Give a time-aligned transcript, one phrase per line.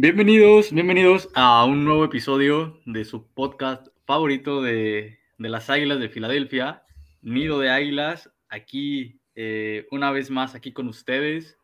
[0.00, 6.84] Bienvenidos, bienvenidos a un nuevo episodio de su podcast favorito de, las Águilas de Filadelfia,
[7.20, 11.58] Nido de Águilas, aquí eh, una vez más aquí con ustedes.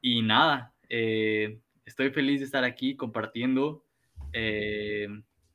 [0.00, 3.84] Y nada, eh, estoy feliz de estar aquí compartiendo
[4.32, 5.06] eh,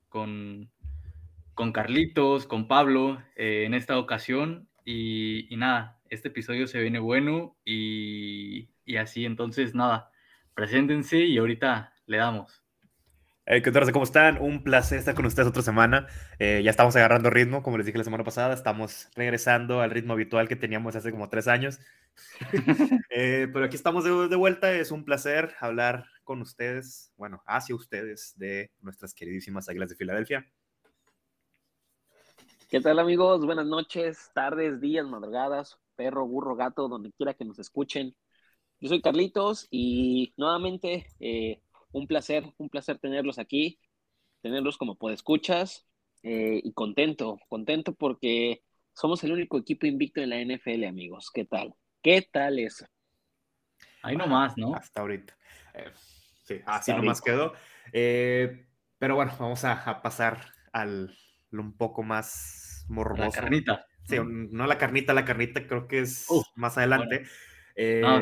[0.07, 0.71] con,
[1.55, 4.69] con Carlitos, con Pablo en esta ocasión.
[4.85, 10.09] Y, nada, este episodio se viene bueno y, y así, entonces nada,
[10.55, 12.63] preséntense y ahorita le damos.
[13.45, 13.91] Hey, ¿Qué tal?
[13.91, 14.41] ¿Cómo están?
[14.41, 16.07] Un placer estar con ustedes otra semana.
[16.39, 20.13] Eh, ya estamos agarrando ritmo, como les dije la semana pasada, estamos regresando al ritmo
[20.13, 21.79] habitual que teníamos hace como tres años.
[23.15, 27.75] Eh, pero aquí estamos de, de, vuelta, es un placer hablar con ustedes, bueno, hacia
[27.75, 30.45] ustedes de nuestras queridísimas Águilas de Filadelfia.
[32.69, 33.45] ¿Qué tal amigos?
[33.45, 38.15] Buenas noches, tardes, días, madrugadas, perro, burro, gato, donde quiera que nos escuchen.
[38.79, 41.61] Yo soy Carlitos y nuevamente eh,
[41.93, 43.79] un placer, un placer tenerlos aquí,
[44.41, 45.87] tenerlos como podescuchas
[46.23, 48.63] eh, y contento, contento porque
[48.93, 51.31] somos el único equipo invicto en la NFL, amigos.
[51.33, 51.73] ¿Qué tal?
[52.01, 52.85] ¿Qué tal eso?
[54.01, 54.75] Ahí nomás, ¿no?
[54.75, 55.37] Hasta ahorita.
[55.75, 55.91] Eh,
[56.43, 57.53] sí, así nomás quedó.
[57.93, 61.15] Eh, pero bueno, vamos a, pasar al
[61.51, 63.23] un poco más morboso.
[63.23, 63.85] La carnita.
[64.05, 67.23] Sí, no la carnita, la carnita creo que es más adelante.
[68.03, 68.21] Ah.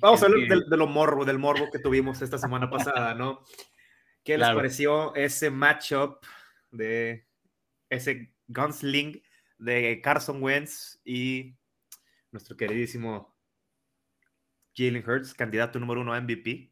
[0.00, 3.44] Vamos a hablar de lo morbo, del morbo que tuvimos esta semana pasada, ¿no?
[4.24, 6.22] ¿Qué les pareció ese matchup
[6.70, 7.26] de
[7.88, 9.22] ese gunsling
[9.58, 11.54] de Carson Wentz y
[12.30, 13.34] nuestro queridísimo
[14.76, 16.70] Jalen Hurts, candidato número uno a MVP?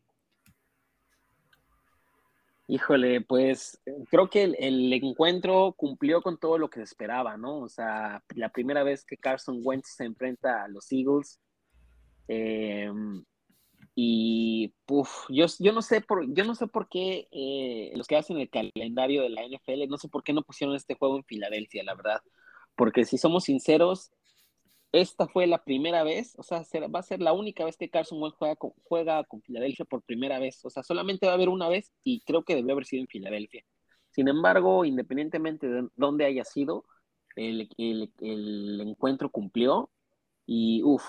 [2.68, 7.58] Híjole, pues creo que el, encuentro cumplió con todo lo que se esperaba, ¿no?
[7.58, 11.40] O sea, la primera vez que Carson Wentz se enfrenta a los Eagles,
[12.28, 13.24] Em,
[13.94, 14.74] y
[15.30, 18.50] yo, yo, no sé por, yo no sé por qué eh, los que hacen el
[18.50, 21.94] calendario de la NFL, no sé por qué no pusieron este juego en Filadelfia, la
[21.94, 22.20] verdad.
[22.76, 24.10] Porque si somos sinceros,
[24.92, 26.62] esta fue la primera vez, o sea,
[26.94, 30.02] va a ser la única vez que Carson Wentz juega con, juega con Filadelfia por
[30.02, 30.64] primera vez.
[30.64, 33.08] O sea, solamente va a haber una vez y creo que debió haber sido en
[33.08, 33.64] Filadelfia.
[34.10, 36.84] Sin embargo, independientemente de dónde haya sido,
[37.36, 39.90] el, el encuentro cumplió
[40.46, 41.04] y uff,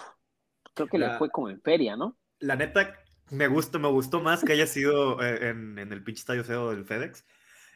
[0.78, 2.16] Creo que le fue como en feria, ¿no?
[2.40, 2.96] La neta,
[3.32, 6.86] me gustó, me gustó más que haya sido eh, en, el pinche estadio feo del
[6.86, 7.26] FedEx.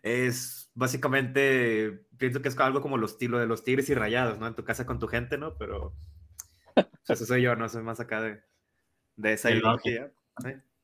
[0.03, 4.45] Es básicamente, pienso que es algo como lo estilo de los tigres y rayados, ¿no?
[4.45, 5.57] En tu casa con tu gente, ¿no?
[5.57, 5.95] Pero
[7.07, 8.41] eso soy yo, no soy más acá de,
[9.15, 10.11] de esa ideología.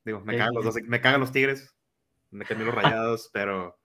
[0.04, 1.76] Digo, me cagan, los me cagan los tigres,
[2.30, 3.78] me cagan los rayados, pero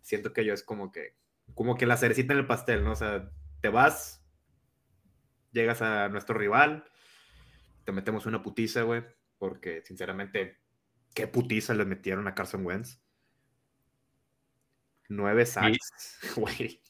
[0.00, 1.16] siento que yo es como que,
[1.54, 2.92] como que la cerecita en el pastel, ¿no?
[2.92, 3.30] O sea,
[3.60, 4.24] te vas,
[5.52, 6.84] llegas a nuestro rival,
[7.84, 9.02] te metemos una putiza, güey,
[9.38, 10.58] porque sinceramente,
[11.14, 13.00] qué putiza le metieron a Carson Wentz.
[15.08, 16.80] Nueve sacks, güey.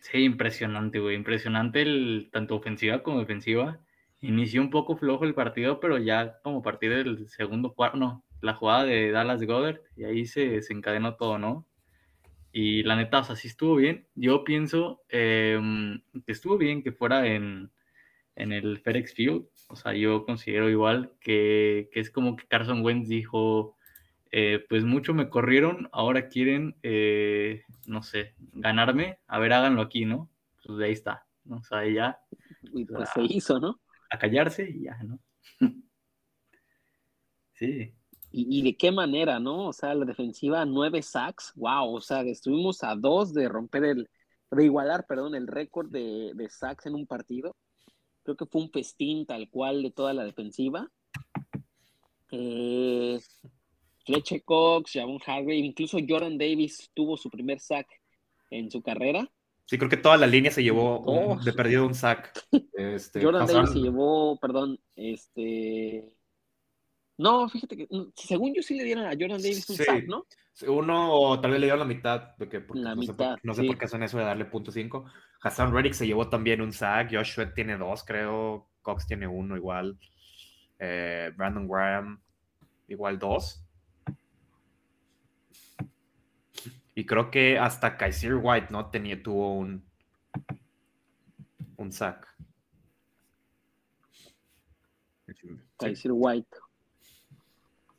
[0.00, 0.18] Sí.
[0.24, 3.80] impresionante, güey, impresionante el, tanto ofensiva como defensiva.
[4.20, 8.24] Inició un poco flojo el partido, pero ya como a partir del segundo cuarto, no,
[8.40, 11.66] la jugada de Dallas Goddard, y ahí se, se encadenó todo, ¿no?
[12.50, 14.06] Y la neta, o sea, sí estuvo bien.
[14.14, 17.70] Yo pienso em, que estuvo bien que fuera en,
[18.38, 19.46] en el FedEx Field.
[19.68, 23.76] O sea, yo considero igual que, es como que Carson Wentz dijo,
[24.30, 30.04] eh, pues mucho me corrieron, ahora quieren, eh, no sé, ganarme, a ver, háganlo aquí,
[30.04, 30.30] ¿no?
[30.64, 31.56] Pues de ahí está, ¿no?
[31.56, 32.18] O sea, ya.
[32.72, 33.80] Y pues se hizo, ¿no?
[34.10, 35.18] A callarse y ya, ¿no?
[37.54, 37.92] sí.
[38.30, 39.68] Y, de qué manera, ¿no?
[39.68, 44.10] O sea, la defensiva, nueve sacks, wow, o sea, estuvimos a dos de romper el,
[44.50, 47.56] de igualar, perdón, el récord de, de sacks en un partido
[48.28, 50.86] Creo que fue un festín tal cual de toda la defensiva.
[52.30, 53.18] Eh,
[54.04, 57.86] Fletcher Cox, Javon Harvey, incluso Jordan Davis tuvo su primer sack
[58.50, 59.32] en su carrera.
[59.64, 62.46] Sí, creo que toda la línea se llevó de perdido un sack.
[62.74, 66.14] Este, Jordan Davis se llevó, perdón, este.
[67.16, 70.26] No, fíjate que según yo sí le dieron a Jordan Davis un sack, ¿no?
[70.66, 73.54] Uno o tal vez le dieron la mitad, porque, la no, mitad, sé por, no
[73.54, 75.04] sé por qué son eso de darle punto cinco.
[75.40, 79.98] Hassan Reddick se llevó también un sack, Joshua tiene dos, creo, Cox tiene uno igual,
[80.78, 82.20] eh, Brandon Graham
[82.88, 83.64] igual dos.
[86.94, 88.90] Y creo que hasta Kaiser White, ¿no?
[88.90, 89.84] Tenía, tuvo un,
[91.76, 92.26] un sack.
[95.78, 96.56] Kaiser White.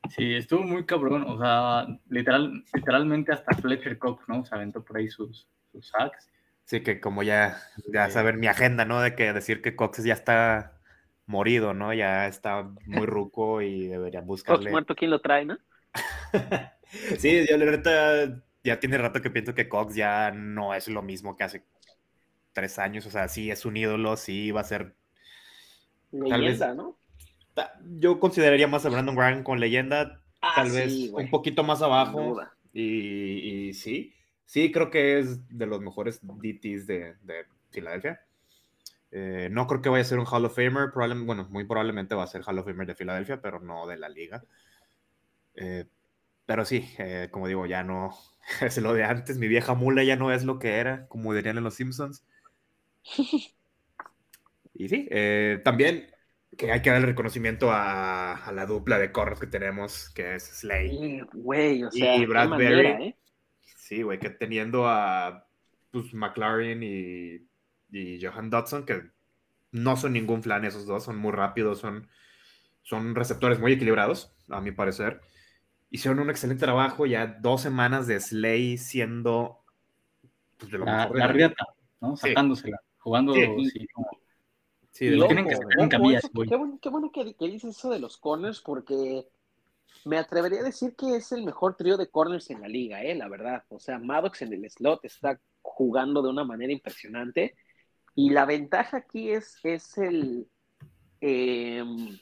[0.10, 4.44] Sí, estuvo muy cabrón, o sea, literal, literalmente hasta Fletcher Cox, ¿no?
[4.44, 6.30] Se aventó por ahí sus, sus sacks.
[6.66, 7.58] Sí, que como ya,
[7.92, 9.02] ya saber mi agenda, ¿no?
[9.02, 10.80] De que decir que Cox ya está
[11.26, 11.94] morido, ¿no?
[11.94, 14.66] Ya está muy ruco y deberían buscarle.
[14.66, 15.58] Cox muerto, ¿quién lo trae, no?
[17.18, 21.02] sí, yo la verdad ya tiene rato que pienso que Cox ya no es lo
[21.02, 21.66] mismo que hace
[22.54, 23.06] tres años.
[23.08, 24.94] O sea, sí es un ídolo, sí va a ser.
[26.12, 26.99] Leyenda, ¿no?
[27.98, 32.40] Yo consideraría más a Brandon Graham con leyenda, ah, tal vez un poquito más abajo.
[32.74, 34.14] Y, sí,
[34.46, 38.22] sí, creo que es de los mejores DTs de, de Filadelfia.
[39.12, 42.16] Eh, no creo que vaya a ser un Hall of Famer, probablemente, bueno, muy probablemente
[42.16, 44.44] va a ser Hall of Famer de Filadelfia, pero no de la liga.
[45.56, 45.86] Eh,
[46.46, 48.16] pero sí, eh, como digo, ya no
[48.62, 49.38] es lo de antes.
[49.38, 52.24] Mi vieja mula ya no es lo que era, como dirían en los Simpsons.
[54.72, 55.10] Y sí,
[55.66, 56.10] también
[56.60, 60.44] que hay que dar el reconocimiento a, la dupla de corros que tenemos, que es
[60.44, 61.22] Slay
[61.94, 62.86] y Bradbury.
[62.86, 63.18] ¿eh?
[63.64, 65.48] Sí, güey, que teniendo a
[65.90, 67.48] pues, McLaren y,
[67.92, 69.04] y, Johan Dodson, que
[69.72, 72.10] no son ningún flan esos dos, son muy rápidos, son,
[72.82, 75.22] son receptores muy equilibrados, a mi parecer.
[75.90, 79.64] Hicieron un excelente trabajo, ya dos semanas de Slay siendo
[80.58, 81.56] pues, de lo la, mejor la
[82.02, 82.18] ¿no?
[82.18, 83.88] Sacándosela, jugando Sí,
[85.08, 88.18] de tienen que en camillas, qué, bueno, qué bueno que, que, dices eso de los
[88.18, 89.26] corners, porque
[90.06, 93.16] me atrevería a decir que es el mejor trío de corners en la liga, eh,
[93.16, 93.64] la verdad.
[93.70, 97.56] O sea, Maddox en el slot está jugando de una manera impresionante.
[98.16, 100.48] Y la ventaja aquí es, es el,
[101.22, 102.18] em,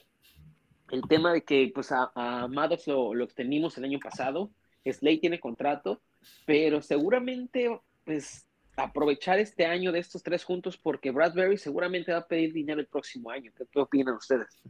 [0.90, 4.50] el tema de que pues a, Maddox lo, lo extendimos el año pasado.
[4.84, 6.00] Slay tiene contrato,
[6.46, 8.47] pero seguramente pues
[8.78, 12.86] aprovechar este año de estos tres juntos porque Bradbury seguramente va a pedir dinero el
[12.86, 13.52] próximo año.
[13.56, 14.62] ¿Qué, opinan ustedes?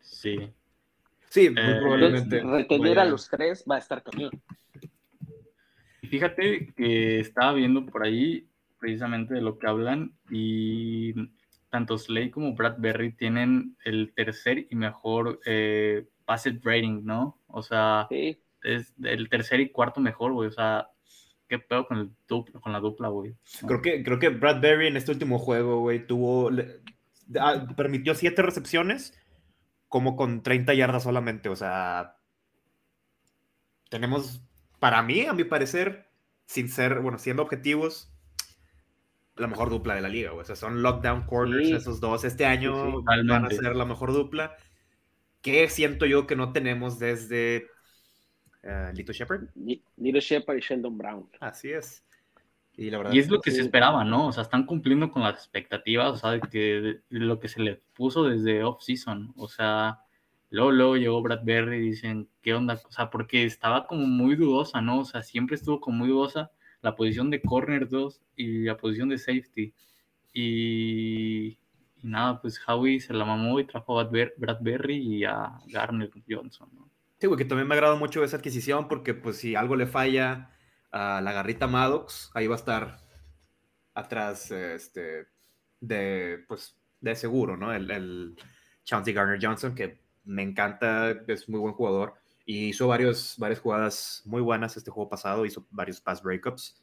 [0.00, 0.50] Sí.
[1.28, 2.40] Sí, muy eh, probablemente.
[2.40, 4.30] retener a los tres va a estar camión.
[6.08, 8.46] Fíjate que estaba viendo por ahí
[8.78, 11.14] precisamente de lo que hablan y
[11.68, 16.06] tanto Slay como Bradbury tienen el tercer y mejor eh,
[16.62, 17.40] rating, ¿no?
[17.48, 20.48] O sea, es el tercer y cuarto mejor, güey.
[20.48, 20.90] O sea,
[21.48, 23.36] qué pedo con, el con la dupla, güey.
[23.66, 26.50] Creo, que, creo que Bradbury en este último juego, güey, tuvo.
[27.38, 29.18] Ah, permitió siete recepciones,
[29.88, 31.48] como con 30 yardas solamente.
[31.48, 32.16] O sea.
[33.88, 34.42] Tenemos,
[34.80, 36.10] para mí, a mi parecer,
[36.46, 38.12] sin ser, bueno, siendo objetivos,
[39.36, 40.42] la mejor dupla de la liga, güey.
[40.42, 42.24] O sea, son lockdown corners esos dos.
[42.24, 44.56] Este año van a ser la mejor dupla.
[45.40, 47.68] Que siento yo que no tenemos desde
[48.66, 49.48] uh, Lito Shepard.
[49.54, 51.28] Lito Shepard y Sheldon Brown.
[51.40, 52.04] Así es.
[52.76, 54.26] Y, la verdad y es lo que se esperaba, ¿no?
[54.26, 57.80] O sea, están cumpliendo con las expectativas, o sea, de que lo que se le
[57.94, 59.32] puso desde off-season.
[59.34, 60.00] O sea,
[60.50, 62.74] luego, luego llegó Bradbury y dicen, ¿qué onda?
[62.86, 65.00] O sea, porque estaba como muy dudosa, ¿no?
[65.00, 66.50] O sea, siempre estuvo como muy dudosa
[66.82, 69.72] la posición de corner 2 y la posición de safety.
[70.34, 71.58] Y,
[72.02, 76.68] y nada, pues Howie se la mamó y trajo a Bradbury y a Garner Johnson,
[76.74, 76.90] ¿no?
[77.18, 80.50] Sí, güey, que también me agrada mucho esa adquisición porque pues si algo le falla
[80.90, 82.98] a la garrita Maddox, ahí va a estar
[83.94, 85.26] atrás este,
[85.80, 87.72] de, pues, de seguro, ¿no?
[87.72, 88.36] El, el
[88.84, 92.14] Chauncey Garner Johnson, que me encanta, es muy buen jugador
[92.44, 96.82] y hizo varios, varias jugadas muy buenas este juego pasado, hizo varios pass breakups.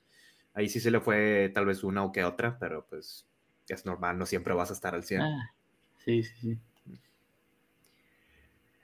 [0.54, 3.28] Ahí sí se le fue tal vez una o que otra, pero pues
[3.68, 5.22] es normal, no siempre vas a estar al 100.
[5.22, 5.56] Ah,
[6.04, 6.60] sí, sí, sí.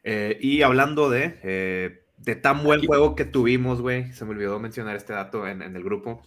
[0.04, 4.60] Eh, y hablando de, eh, de tan buen juego que tuvimos, güey, se me olvidó
[4.60, 6.22] mencionar este dato en, el grupo.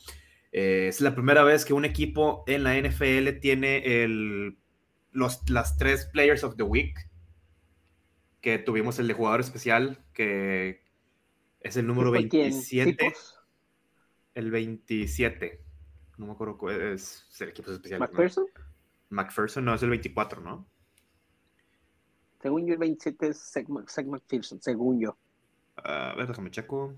[0.53, 4.59] Eh, es la primera vez que un equipo en la NFL tiene el,
[5.13, 6.97] los, las tres Players of the Week,
[8.41, 10.83] que tuvimos el de jugador especial, que
[11.61, 13.15] es el número 27.
[14.35, 15.61] El 27.
[16.19, 18.01] No me acuerdo cuál es, el equipo especial.
[18.01, 18.47] ¿McPherson?
[19.11, 20.72] McPherson no, es el 24, ¿no?
[22.43, 25.17] Según yo, el 27 es Seth McPherson, según yo.
[25.77, 26.95] A ver, déjame checo.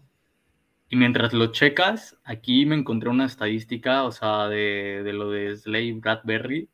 [0.88, 5.54] Y mientras lo checas, aquí me encontré una estadística, o sea, de, de lo de
[5.54, 6.68] Slay Bradbury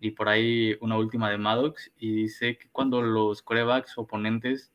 [0.00, 4.72] y por ahí una última de Maddox, y dice que cuando los corebacks oponentes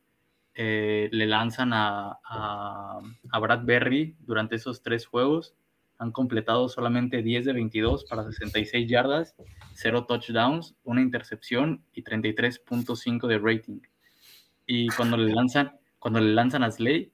[0.53, 2.99] eh, le lanzan a, a,
[3.31, 5.55] a Bradbury durante esos tres juegos,
[6.01, 9.35] han completado solamente 10 de 22 para 66 yardas,
[9.75, 13.81] 0 touchdowns, una intercepción y 33.5 de rating.
[14.65, 17.13] Y cuando le lanzan, cuando le lanzan a Slay,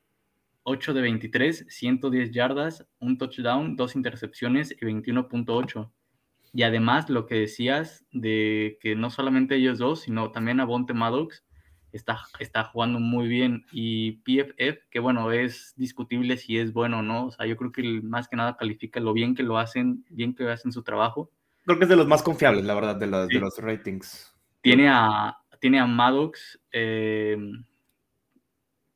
[0.64, 5.92] 8 de 23, 110 yardas, un touchdown, dos intercepciones y 21.8.
[6.54, 10.94] Y además lo que decías de que no solamente ellos dos, sino también a Bonte
[10.94, 11.44] Maddox,
[11.98, 13.66] está, está jugando muy bien.
[13.72, 17.26] Y PFF, que bueno, es discutible si es bueno o no.
[17.26, 20.34] O sea, yo creo que más que nada califica lo bien que lo hacen, bien
[20.34, 21.32] que hacen su trabajo.
[21.66, 24.34] Creo que es de los más confiables, la verdad, de, los, de los ratings.
[24.62, 26.60] Tiene a, tiene a Maddox.
[26.72, 27.38] Eh,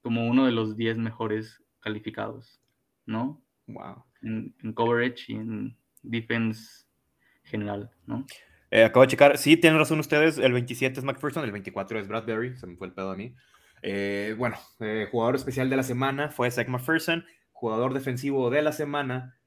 [0.02, 2.60] como uno de los 10 mejores calificados,
[3.06, 3.42] ¿no?
[3.68, 4.04] Wow.
[4.22, 6.86] En, en coverage y en defense
[7.44, 8.26] general, ¿no?
[8.72, 9.38] Eh, acabo de checar.
[9.38, 10.38] Sí, tienen razón ustedes.
[10.38, 12.58] El 27 es McPherson, el 24 es Bradbury.
[12.58, 13.36] Se me fue el pedo a mí.
[13.82, 17.26] Eh, bueno, eh, jugador especial de la semana fue Zach McPherson.
[17.52, 19.38] Jugador defensivo de la semana,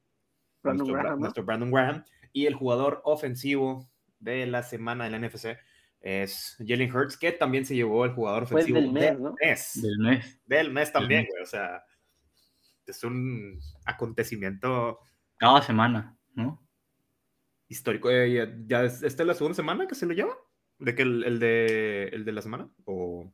[0.61, 1.21] Brandon nuestro, Graham, ¿no?
[1.21, 2.05] nuestro Brandon Graham.
[2.31, 3.89] Y el jugador ofensivo
[4.19, 5.57] de la semana en la NFC
[6.01, 9.35] es Jalen Hurts, que también se llevó el jugador ofensivo del mes, ¿no?
[9.41, 9.81] mes.
[9.81, 10.39] Del mes.
[10.45, 11.29] Del mes también, mes.
[11.31, 11.43] güey.
[11.43, 11.83] O sea,
[12.85, 14.99] es un acontecimiento
[15.37, 16.64] Cada semana, ¿no?
[17.67, 18.09] Histórico.
[18.09, 20.35] Eh, ya, ya es- ¿Esta es la segunda semana que se lo lleva?
[20.79, 22.69] ¿De que el, el de, el de la semana?
[22.85, 23.31] ¿O...?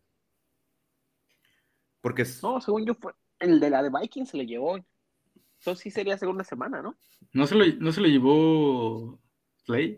[2.01, 2.41] Porque es...
[2.41, 4.77] No, según yo, fue el de la de Vikings se lo llevó.
[4.77, 6.95] Entonces sí sería segunda semana, ¿no?
[7.33, 9.19] ¿No se lo, no se lo llevó
[9.65, 9.97] Slay?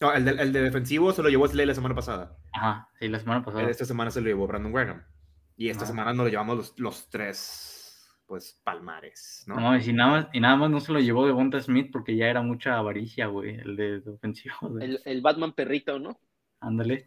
[0.00, 2.36] No, el de, el de defensivo se lo llevó Slay la semana pasada.
[2.52, 3.68] Ajá, sí, la semana pasada.
[3.70, 5.04] Esta semana se lo llevó Brandon Graham.
[5.56, 5.86] Y esta Ah.
[5.86, 7.73] semana nos lo llevamos los, los tres,
[8.26, 9.56] pues, palmares, ¿no?
[9.56, 12.28] No y nada más, y nada más no se lo llevó Devonta Smith porque ya
[12.28, 14.54] era mucha avaricia, güey, el de, de ofensivo.
[14.62, 14.84] güey.
[14.84, 16.18] El, el Batman perrito, ¿no?
[16.60, 17.06] Ándale.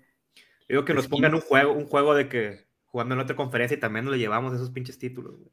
[0.68, 3.80] Digo que nos pongan un juego, un juego de que jugando en otra conferencia y
[3.80, 5.38] también nos le llevamos esos pinches títulos.
[5.38, 5.52] güey.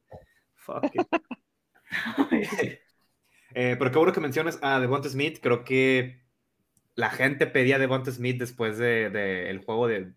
[0.55, 1.07] Fuck it.
[3.57, 5.39] Eh, pero qué bueno que mencionas a Devonta Smith.
[5.41, 6.25] Creo que
[6.93, 10.11] la gente pedía a Devonta Smith después del de, el juego de,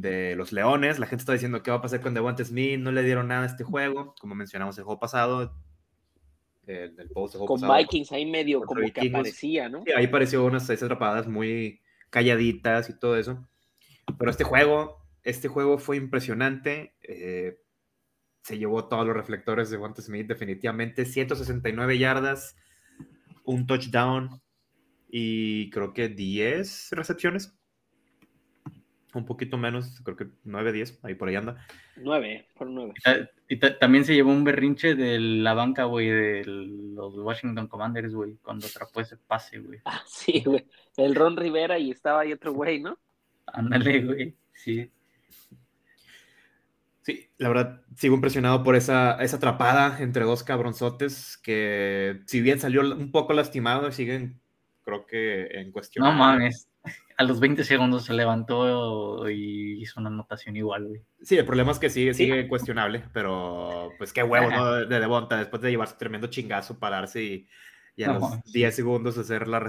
[0.00, 0.98] de los Leones.
[0.98, 2.78] La gente está diciendo qué va a pasar con Devonta Smith.
[2.78, 4.14] No le dieron nada a este juego.
[4.20, 5.54] Como mencionamos el juego pasado.
[6.66, 7.78] El, el post del juego Con pasado.
[7.78, 9.82] Vikings ahí medio como que aparecía, ¿no?
[9.84, 13.48] Sí, ahí pareció unas seis atrapadas muy calladitas y todo eso.
[14.18, 16.96] Pero este juego, este juego fue impresionante.
[17.02, 17.58] eh,
[18.46, 21.04] se llevó todos los reflectores de Devonta Smith, definitivamente.
[21.04, 22.56] 169 yardas,
[23.44, 24.40] un touchdown
[25.08, 27.58] y creo que 10 recepciones.
[29.18, 31.66] Un poquito menos, creo que 9, 10, ahí por ahí anda.
[31.96, 32.92] Nueve, fueron nueve.
[32.96, 37.16] Y ta- Y ta- también se llevó un berrinche de la banca, güey, de los
[37.16, 39.80] Washington Commanders, güey, cuando atrapó ese pase, güey.
[39.84, 40.66] Ah, sí, güey.
[40.96, 42.98] El Ron Rivera y estaba ahí otro güey, ¿no?
[43.46, 44.34] Ándale, güey.
[44.52, 44.90] Sí.
[47.02, 52.58] Sí, la verdad, sigo impresionado por esa, esa atrapada entre dos cabronzotes que, si bien
[52.58, 54.40] salió un poco lastimado, siguen,
[54.84, 56.04] creo que en cuestión.
[56.04, 56.68] No mames.
[57.18, 61.00] A los 20 segundos se levantó y hizo una anotación igual, güey.
[61.22, 64.72] Sí, el problema es que sigue, sigue cuestionable, pero pues qué huevo, ¿no?
[64.74, 67.48] De, de Devonta, después de llevarse tremendo chingazo, pararse y,
[67.96, 68.52] y a No, los sí.
[68.58, 69.60] 10 segundos hacer la.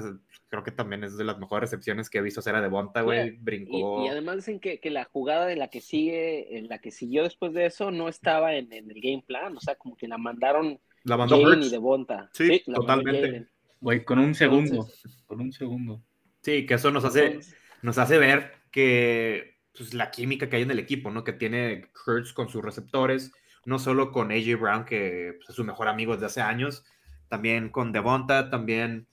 [0.49, 3.27] Creo que también es de las mejores recepciones que he visto hacer a Devonta, güey.
[3.29, 4.03] Y, Brincó.
[4.05, 7.23] y además dicen que, que la jugada de la que sigue, en la que siguió
[7.23, 9.55] después de eso, no estaba en, en el game plan.
[9.55, 11.69] O sea, como que la mandaron la mandó Jalen y.
[11.69, 12.29] Devonta.
[12.33, 13.47] Sí, totalmente.
[13.79, 14.71] Güey, con un segundo.
[14.71, 16.01] Entonces- Con un segundo.
[16.47, 17.41] Sí, que eso nos hace.
[17.81, 21.25] Nos hace ver que pues, la química que hay en el equipo, ¿no?
[21.25, 23.33] Que tiene Hurts con sus receptores,
[23.65, 26.85] no solo con AJ Brown, que pues, es su mejor amigo desde hace años,
[27.27, 29.09] también con Devonta, también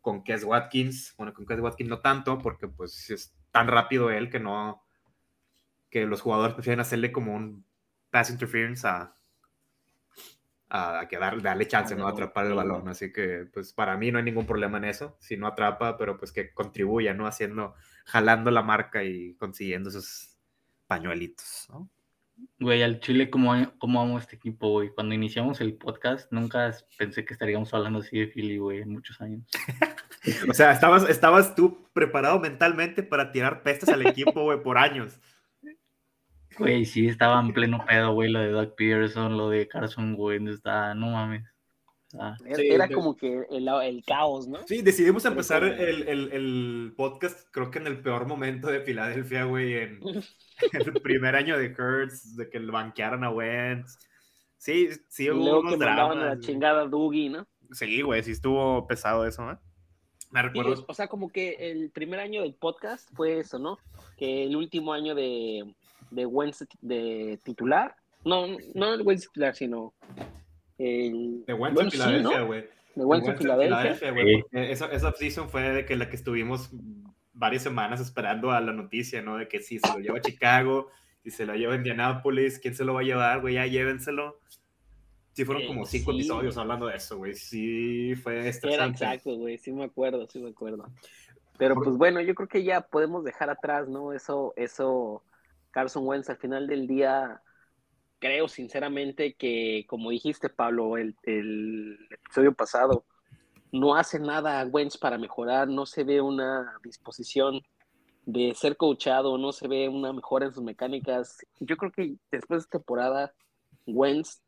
[0.00, 1.14] con Kes Watkins.
[1.16, 4.82] Bueno, con Kes Watkins no tanto, porque pues es tan rápido él que no.
[5.88, 7.64] que los jugadores prefieren hacerle como un
[8.10, 9.15] pass interference a.
[10.68, 12.06] a, a que dar- darle chance, ¿no?
[12.06, 12.88] A atrapar el balón.
[12.88, 15.16] Así que, pues para mí no hay ningún problema en eso.
[15.20, 17.26] Si no atrapa, pero pues que contribuya, ¿no?
[17.26, 20.36] Haciendo jalando la marca y consiguiendo esos
[20.86, 21.88] pañuelitos, ¿no?
[22.60, 24.90] Güey, al Chile, como cómo amo este equipo, güey?
[24.90, 29.20] Cuando iniciamos el podcast, nunca pensé que estaríamos hablando así de Philly, güey, en muchos
[29.20, 29.44] años.
[30.50, 35.20] O sea, estabas, estabas tú preparado mentalmente para tirar pestes al equipo, güey, por años.
[36.58, 40.50] Güey, sí, estaba en pleno pedo, güey, lo de Doug Peterson, lo de Carson Wentz,
[40.52, 41.44] está, no mames.
[42.18, 44.60] Ah, era, Sí, era de- como que el, el caos, ¿no?
[44.66, 49.44] Sí, decidimos empezar el, el- el podcast, creo que en el peor momento de Filadelfia,
[49.44, 50.22] güey, en, en
[50.96, 53.98] el primer año de Hurts, de que le banquearon a Wentz.
[54.56, 56.46] Sí, sí, hubo luego unos que mandaban a la dramas, güey.
[56.46, 57.46] chingada Dougie, ¿no?
[57.72, 59.56] Sí, güey, sí estuvo pesado eso, ¿eh?
[60.30, 60.84] Me Sí, recuerdo.
[60.88, 63.78] o sea, como que el primer año del podcast fue eso, ¿no?
[64.16, 65.74] Que el último año de,
[66.10, 67.94] de Wentz de titular,
[68.24, 69.92] no, no el Wentz titular, sino
[70.78, 71.44] el...
[71.46, 72.46] De Wentz bueno, en sí, Filadelfia, ¿no?
[72.46, 72.64] güey.
[72.94, 74.10] De Wentz en Wentz en Filadelfia.
[74.12, 74.42] güey, Sí.
[74.50, 76.70] porque Esa, esa season fue de que la que estuvimos
[77.32, 79.36] varias semanas esperando a la noticia, ¿no?
[79.36, 80.88] De que si se lo lleva a Chicago,
[81.22, 83.54] si se lo lleva a Indianapolis, ¿quién se lo va a llevar, güey?
[83.54, 84.40] Ya llévenselo.
[85.32, 86.18] Sí, fueron Eh, como cinco sí.
[86.20, 87.34] episodios hablando de eso, güey.
[87.34, 89.04] Sí, fue Era estresante.
[89.04, 90.86] exacto, güey, sí me acuerdo, sí me acuerdo.
[91.58, 94.12] Pero pues bueno, yo creo que ya podemos dejar atrás, ¿no?
[94.14, 95.22] Eso, eso,
[95.76, 97.42] Carson Wentz al final del día,
[98.18, 101.14] creo sinceramente que, como dijiste, Pablo, el,
[102.10, 103.04] episodio pasado,
[103.72, 107.60] no hace nada Wentz para mejorar, no se ve una disposición
[108.24, 111.44] de ser coachado, no se ve una mejora en sus mecánicas.
[111.60, 113.34] Yo creo que después de esta temporada,
[113.86, 114.40] Wentz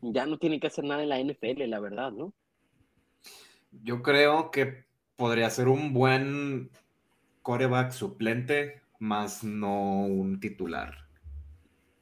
[0.00, 2.32] ya no tiene que hacer nada en la NFL, la verdad, ¿no?
[3.82, 4.84] Yo creo que
[5.16, 6.70] podría ser un buen
[7.42, 10.94] coreback suplente, más no un titular.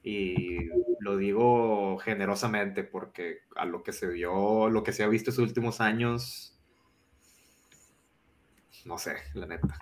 [0.03, 0.67] Y
[1.01, 5.43] lo digo generosamente porque a lo que se vio, lo que se ha visto estos
[5.43, 6.59] últimos años,
[8.85, 9.79] no sé, la neta.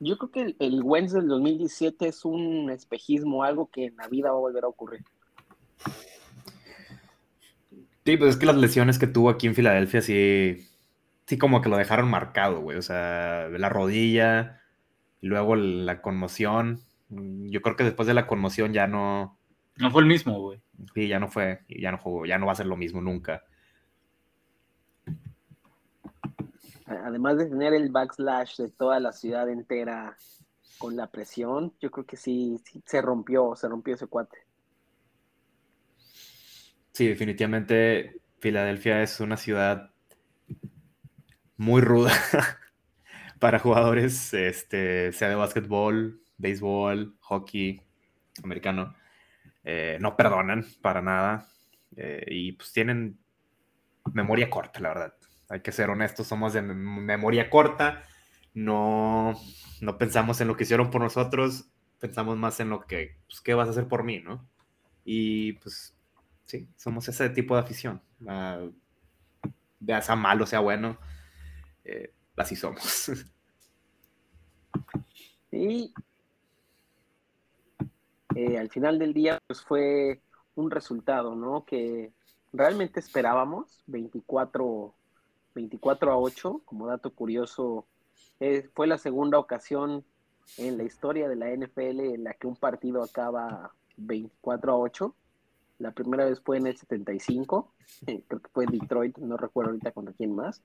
[0.00, 4.08] Yo creo que el, el Wentz del 2017 es un espejismo, algo que en la
[4.08, 5.04] vida va a volver a ocurrir.
[8.04, 10.68] Sí, pues es que las lesiones que tuvo aquí en Filadelfia sí,
[11.26, 12.78] sí como que lo dejaron marcado, güey.
[12.78, 14.61] O sea, la rodilla,
[15.22, 16.80] luego la conmoción.
[17.08, 19.38] Yo creo que después de la conmoción ya no...
[19.76, 20.60] No fue el mismo, güey.
[20.94, 23.44] Sí, ya no fue, ya no jugó, ya no va a ser lo mismo nunca.
[26.84, 30.16] Además de tener el backslash de toda la ciudad entera
[30.76, 34.38] con la presión, yo creo que sí, sí se rompió, se rompió ese cuate.
[36.92, 39.90] Sí, definitivamente Filadelfia es una ciudad
[41.56, 42.12] muy ruda
[43.42, 47.82] para jugadores, este, sea de básquetbol, béisbol, hockey,
[48.44, 48.94] americano.
[49.64, 51.48] Eh, no perdonan para nada
[51.96, 53.18] eh, y pues tienen
[54.12, 55.14] memoria corta, la verdad.
[55.48, 58.04] Hay que ser honestos, somos de memoria corta,
[58.54, 59.34] no,
[59.80, 61.68] no pensamos en lo que hicieron por nosotros,
[61.98, 64.48] pensamos más en lo que, pues, ¿qué vas a hacer por mí, no?
[65.04, 65.98] Y pues
[66.44, 68.00] sí, somos ese tipo de afición.
[68.20, 68.72] Uh,
[70.00, 70.96] sea malo, sea bueno,
[71.82, 73.10] eh, así somos.
[75.50, 75.92] Y
[78.34, 80.20] eh, al final del día, pues fue
[80.54, 81.64] un resultado, ¿no?
[81.64, 82.12] Que
[82.52, 84.94] realmente esperábamos, 24,
[85.54, 87.86] 24 a 8, como dato curioso,
[88.40, 90.04] eh, fue la segunda ocasión
[90.56, 95.14] en la historia de la NFL en la que un partido acaba 24 a 8.
[95.78, 97.72] La primera vez fue en el 75,
[98.06, 100.62] eh, creo que fue en Detroit, no recuerdo ahorita contra quién más,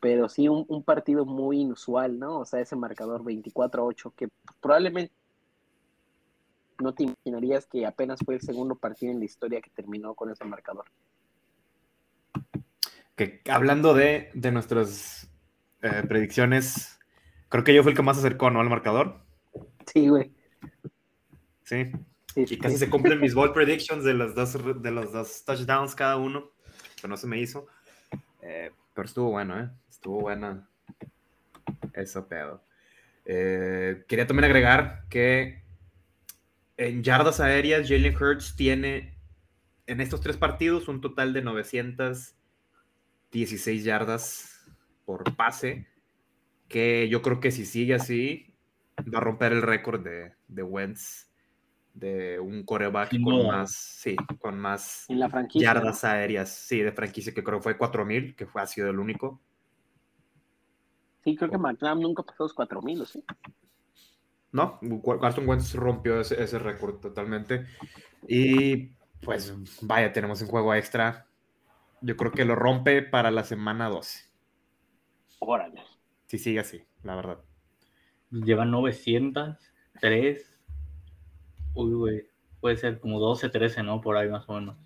[0.00, 2.40] pero sí un, partido muy inusual, ¿no?
[2.40, 4.28] O sea, ese marcador 24 a 8, que
[4.60, 5.12] probablemente
[6.80, 10.30] no te imaginarías que apenas fue el segundo partido en la historia que terminó con
[10.30, 10.84] ese marcador.
[13.16, 15.28] Que hablando de, nuestras
[15.82, 17.00] eh, predicciones,
[17.48, 18.60] creo que yo fui el que más acercó, ¿no?
[18.60, 19.20] Al marcador.
[19.86, 20.32] Sí, güey.
[21.64, 21.90] Sí,
[22.36, 26.16] y casi se cumplen mis ball predictions de los dos, de los dos touchdowns cada
[26.16, 26.52] uno,
[26.96, 27.66] pero no se me hizo.
[28.42, 29.70] Eh, pero estuvo bueno, ¿eh?
[29.98, 30.68] Estuvo buena
[31.92, 32.62] eso pedo.
[33.24, 35.64] Eh, quería también agregar que
[36.76, 39.18] en yardas aéreas, Jalen Hurts tiene
[39.88, 44.70] en estos tres partidos un total de 916 yardas
[45.04, 45.88] por pase,
[46.68, 48.54] que yo creo que si sigue así,
[49.12, 51.26] va a romper el récord de, de Wentz
[51.92, 55.08] de un coreback con más, sí, con más
[55.54, 59.00] yardas aéreas, sí, de franquicia, que creo que fue 4000, que fue, ha sido el
[59.00, 59.42] único.
[61.24, 63.24] Sí, creo que McNabb nunca pasó los 4000, ¿o sí?
[64.52, 64.80] No,
[65.20, 67.66] Carson Wentz rompió ese, ese récord totalmente.
[68.26, 71.26] Y pues vaya, tenemos un juego extra.
[72.00, 74.30] Yo creo que lo rompe para la semana 12.
[75.40, 75.82] Órale.
[76.26, 77.38] Si sigue así, la verdad.
[78.30, 80.58] Lleva 903
[81.78, 82.26] Uy, güey.
[82.60, 84.00] Puede ser como 12, 13, ¿no?
[84.00, 84.76] Por ahí más o menos.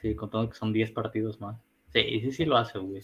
[0.00, 1.60] Sí, contando que son 10 partidos más.
[1.92, 3.02] Sí, sí, sí lo hace, güey.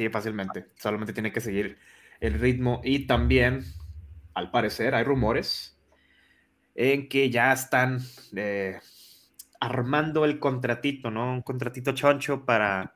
[0.00, 0.64] Sí, fácilmente.
[0.76, 1.76] Solamente tiene que seguir
[2.20, 2.80] el ritmo.
[2.82, 3.66] Y también,
[4.32, 5.78] al parecer, hay rumores
[6.74, 7.98] en que ya están
[8.34, 8.80] eh,
[9.60, 11.34] armando el contratito, ¿no?
[11.34, 12.94] Un contratito choncho para,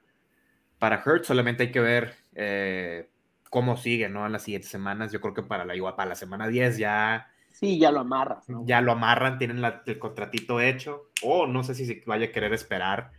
[0.78, 1.24] para Hurt.
[1.24, 3.10] Solamente hay que ver eh,
[3.50, 4.24] cómo sigue, ¿no?
[4.24, 5.12] En las siguientes semanas.
[5.12, 8.46] Yo creo que para la, para la semana 10 ya Sí, ya lo amarras.
[8.64, 11.10] Ya lo amarran, tienen el contratito hecho.
[11.22, 13.10] O no sé si se vaya a querer esperar.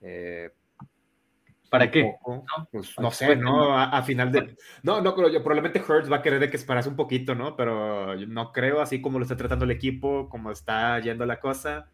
[0.00, 0.54] Eh,
[1.70, 2.16] ¿Para qué?
[2.26, 3.78] No, pues, no sé, ¿no?
[3.78, 4.56] A, final de.
[4.82, 5.42] No, no creo yo.
[5.42, 7.56] Probablemente Hertz va a querer de que esperase un poquito, ¿no?
[7.56, 11.88] Pero no creo, así como lo está tratando el equipo, como está yendo la cosa.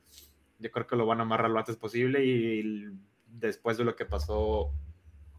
[0.58, 2.24] Yo creo que lo van a amarrar lo antes posible.
[2.24, 2.88] Y
[3.26, 4.72] después de lo que pasó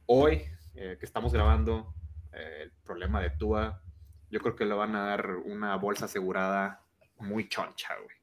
[0.05, 0.43] hoy,
[0.75, 1.95] eh, que estamos grabando,
[2.31, 3.81] eh, el problema de Tua
[4.29, 6.83] yo creo que le van a dar una bolsa asegurada
[7.19, 8.17] muy choncha, güey.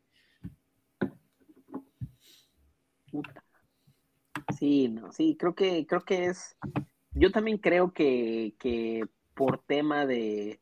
[4.59, 6.57] Sí, no, sí, creo que, creo que es.
[7.13, 10.61] Yo también creo que, que por tema de.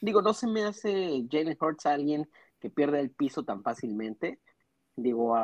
[0.00, 2.28] Digo, no se me hace Jalen Hurts alguien
[2.60, 4.40] que pierde el piso tan fácilmente.
[4.96, 5.34] Digo,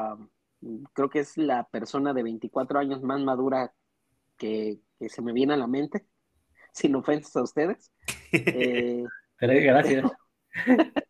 [0.92, 3.74] creo que es la persona de 24 años más madura
[4.36, 6.06] que, que se me viene a la mente,
[6.72, 7.92] sin ofensas a ustedes.
[8.32, 9.04] Eh,
[9.40, 10.10] gracias.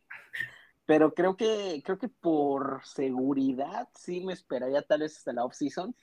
[0.87, 5.95] pero creo que, creo que por seguridad sí me esperaría tal vez hasta la off-season.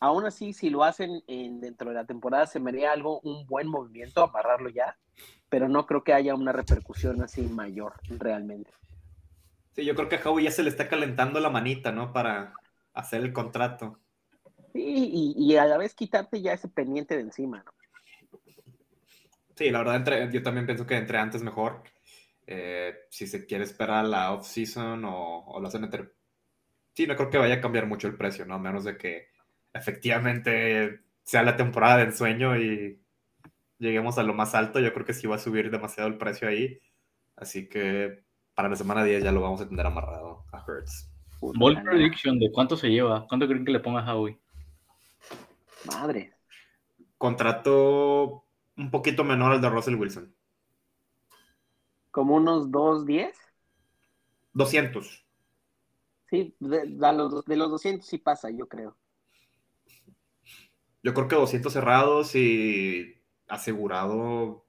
[0.00, 3.46] Aún así, si lo hacen en, dentro de la temporada, se me haría algo, un
[3.46, 4.96] buen movimiento, amarrarlo ya,
[5.48, 8.70] pero no creo que haya una repercusión así mayor realmente.
[9.72, 12.12] Sí, yo creo que a Howie ya se le está calentando la manita, ¿no?
[12.12, 12.52] Para
[12.94, 13.98] hacer el contrato.
[14.72, 17.72] Sí, y, a la vez quitarte ya ese pendiente de encima, ¿no?
[19.56, 21.82] Sí, la verdad, entre, yo también pienso que entre antes mejor.
[22.46, 26.12] Eh, si se quiere esperar la off-season o, o lo hacen entre...
[26.94, 28.54] Sí, no creo que vaya a cambiar mucho el precio, ¿no?
[28.54, 29.28] A menos de que
[29.72, 33.00] efectivamente sea la temporada de ensueño y
[33.78, 36.48] lleguemos a lo más alto, yo creo que sí va a subir demasiado el precio
[36.48, 36.80] ahí.
[37.36, 41.10] Así que para la semana 10 ya lo vamos a tener amarrado a Hertz.
[41.40, 43.26] Ball prediction, ¿de cuánto se lleva?
[43.28, 44.38] ¿Cuánto creen que le ponga a Howie?
[45.86, 46.32] Madre.
[47.16, 48.44] Contrato
[48.76, 50.34] un poquito menor al de Russell Wilson.
[52.10, 53.32] ¿Como unos 2.10?
[54.54, 55.26] 200.
[56.30, 58.96] Sí, de, los, de los 200 sí pasa, yo creo.
[61.02, 63.14] Yo creo que 200 cerrados y
[63.48, 64.64] asegurado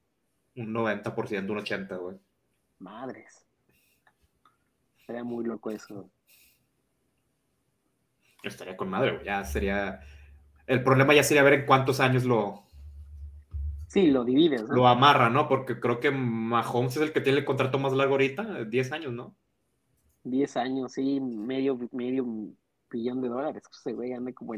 [0.55, 2.17] un 90%, un 80%, güey.
[2.79, 3.45] Madres.
[5.05, 6.09] Sería muy loco eso.
[8.43, 9.25] Estaría con madre, güey.
[9.25, 10.01] Ya sería.
[10.67, 12.63] El problema ya sería ver en cuántos años lo.
[13.87, 14.75] Sí, lo divides, ¿no?
[14.75, 15.47] Lo amarra, ¿no?
[15.47, 19.13] Porque creo que Mahomes es el que tiene el contrato más largo ahorita, 10 años,
[19.13, 19.35] ¿no?
[20.25, 22.25] 10 años, sí, medio, medio
[22.91, 23.63] billón de dólares.
[23.71, 24.53] Se ve, anda como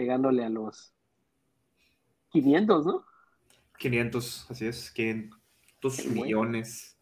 [0.00, 0.94] pegándole a los
[2.30, 3.04] 500, ¿no?
[3.76, 6.96] 500, así es, 500 millones.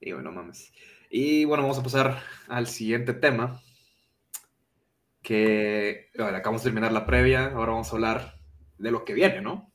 [0.00, 0.72] Y bueno, mames.
[1.10, 3.60] Y bueno, vamos a pasar al siguiente tema.
[5.20, 7.48] Que acabamos de terminar la previa.
[7.48, 8.40] Ahora vamos a hablar
[8.78, 9.70] de lo que viene, ¿no?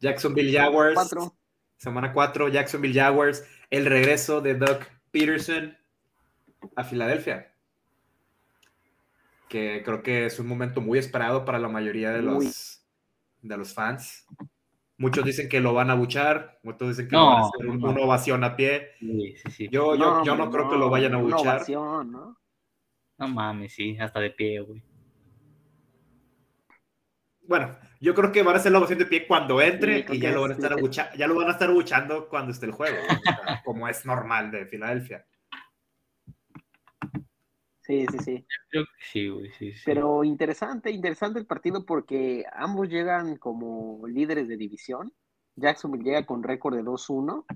[0.00, 1.14] Jacksonville Jaguars.
[1.76, 3.44] Semana 4, Jacksonville Jaguars.
[3.70, 4.80] El regreso de Doug
[5.12, 5.78] Peterson
[6.74, 7.54] a Filadelfia
[9.48, 12.84] que creo que es un momento muy esperado para la mayoría de los,
[13.42, 14.26] de los fans.
[14.96, 18.00] Muchos dicen que lo van a buchar, otros dicen que no, van a hacer una
[18.00, 18.90] ovación a pie.
[19.70, 21.68] Yo, yo, yo no, creo que lo vayan a buchar.
[21.70, 22.36] ¿no?
[23.16, 24.82] no mames, sí, hasta de pie, güey.
[27.48, 30.32] Bueno, yo creo que van a hacer la ovación de pie cuando entre y ya
[30.32, 30.76] lo, van a estar
[31.16, 32.98] ya lo van a estar buchando cuando esté el juego,
[33.64, 35.24] como es normal de Filadelfia.
[37.88, 38.46] Sí, sí, sí.
[39.00, 39.82] sí, sí, sí.
[39.86, 45.10] Pero interesante, interesante el partido porque ambos llegan como líderes de división.
[45.56, 47.46] Jacksonville llega con récord de 2-1.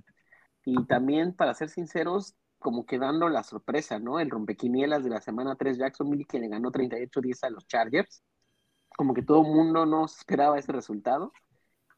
[0.65, 4.21] Y también, para ser sinceros, como quedando la sorpresa, ¿no?
[4.21, 8.25] El rompequinielas de la semana 3 Jacksonville que le ganó 38-10 a los Chargers.
[8.97, 11.35] Como que todo el mundo no esperaba ese resultado.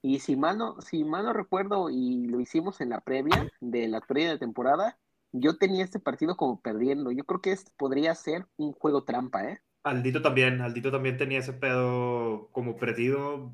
[0.02, 3.86] Y si mal, no, si mal no recuerdo, y lo hicimos en la previa de
[3.86, 4.98] la previa de temporada,
[5.36, 7.10] yo tenía este partido como perdiendo.
[7.10, 9.60] Yo creo que este podría ser un juego trampa, ¿eh?
[9.82, 13.52] Aldito también, Aldito también tenía ese pedo como perdido.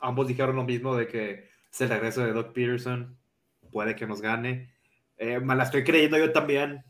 [0.00, 3.18] Ambos dijeron lo mismo de que se el regreso de Doc Peterson
[3.72, 4.74] puede que nos gane.
[5.16, 6.84] Eh, me la estoy creyendo yo también.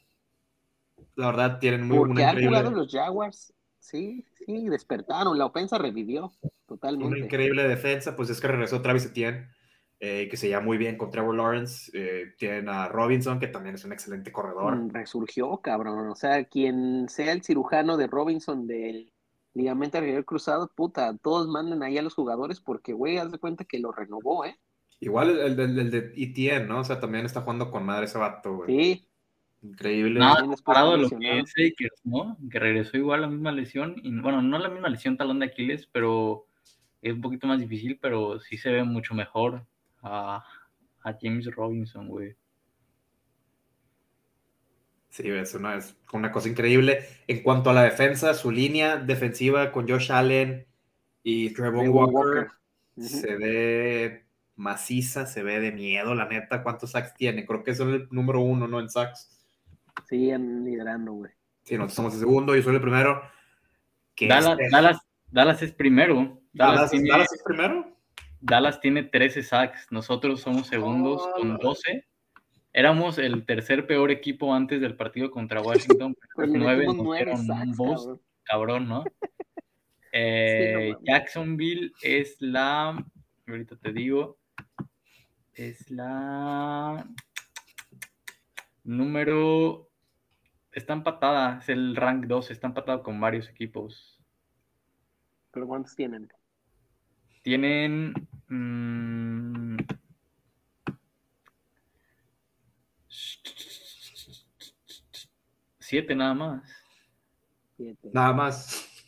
[1.14, 3.54] La verdad, tienen muy Porque han jugado los Jaguars.
[3.78, 5.38] Sí, sí, despertaron.
[5.38, 6.32] La ofensa revivió
[6.66, 7.14] totalmente.
[7.14, 9.48] Una increíble defensa, pues es que regresó Travis Etienne
[10.06, 11.90] eh, que se llama muy bien con Trevor Lawrence.
[11.94, 14.76] Eh, tienen a Robinson, que también es un excelente corredor.
[14.76, 16.10] Mm, resurgió, cabrón.
[16.10, 19.10] O sea, quien sea el cirujano de Robinson del
[19.54, 23.64] ligamento anterior cruzado, puta, todos mandan ahí a los jugadores porque, güey, haz de cuenta
[23.64, 24.58] que lo renovó, ¿eh?
[25.00, 26.80] Igual el, el, de ETN, ¿no?
[26.80, 28.68] O sea, también está jugando con madre ese vato, güey.
[28.68, 29.08] Sí.
[29.62, 30.20] Increíble.
[30.20, 31.54] Nada comparado a lo que es
[32.04, 32.36] ¿no?
[32.50, 33.94] Que regresó igual a la misma lesión.
[34.02, 36.46] Y, bueno, no la misma lesión talón de Aquiles, pero
[37.00, 39.66] es un poquito más difícil, pero sí se ve mucho mejor
[40.04, 40.44] a,
[41.20, 42.36] James Robinson, güey.
[45.10, 47.06] Sí, es una, es una cosa increíble.
[47.26, 50.66] En cuanto a la defensa, su línea defensiva con Josh Allen
[51.22, 52.48] y Trevor Walker,
[52.98, 54.24] se ve
[54.56, 56.62] maciza, se ve de miedo, la neta.
[56.62, 57.46] ¿Cuántos sacks tiene?
[57.46, 58.80] Creo que es el número uno, ¿no?
[58.80, 59.30] En sacks.
[60.08, 61.30] Siguen liderando, güey.
[61.62, 63.22] Sí, nosotros somos el segundo, yo soy el primero.
[64.20, 64.98] Dallas, Dallas,
[65.30, 66.40] Dallas, es primero.
[66.52, 67.93] Dallas, Dallas es primero.
[68.44, 72.04] Dallas tiene 13 sacks, nosotros somos segundos con 12.
[72.74, 76.14] Éramos el tercer peor equipo antes del partido contra Washington.
[76.34, 79.04] Pues 9, un cabrón, ¿no?
[80.16, 83.04] Eh, Jacksonville es la,
[83.48, 84.38] ahorita te digo,
[85.54, 87.04] es la
[88.84, 89.90] número,
[90.70, 94.20] está empatada, es el rank 2, está empatado con varios equipos.
[95.50, 96.32] ¿Pero cuántos tienen?
[97.42, 98.14] Tienen
[98.48, 99.76] Mm.
[105.78, 106.62] Siete nada más.
[107.76, 108.10] Siete.
[108.12, 108.90] Nada más.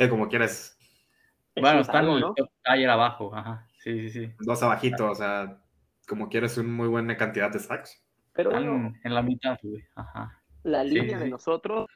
[0.00, 0.76] Eh, como quieras,
[1.54, 2.34] Bueno, es están ¿no?
[2.34, 3.32] top tier abajo.
[3.32, 3.68] Ajá.
[3.78, 4.34] Sí, sí, sí.
[4.40, 5.60] dos abajito, o sea,
[6.08, 8.04] como quieres una muy buena cantidad de sacks.
[8.32, 9.86] Pero Están bueno, en la mitad, güey.
[9.94, 10.42] Ajá.
[10.64, 11.30] la Sí, línea sí, de sí.
[11.30, 11.86] nosotros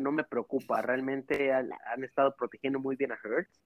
[0.00, 0.82] no me preocupa.
[0.82, 3.58] Realmente han, han estado protegiendo muy bien a Hurts.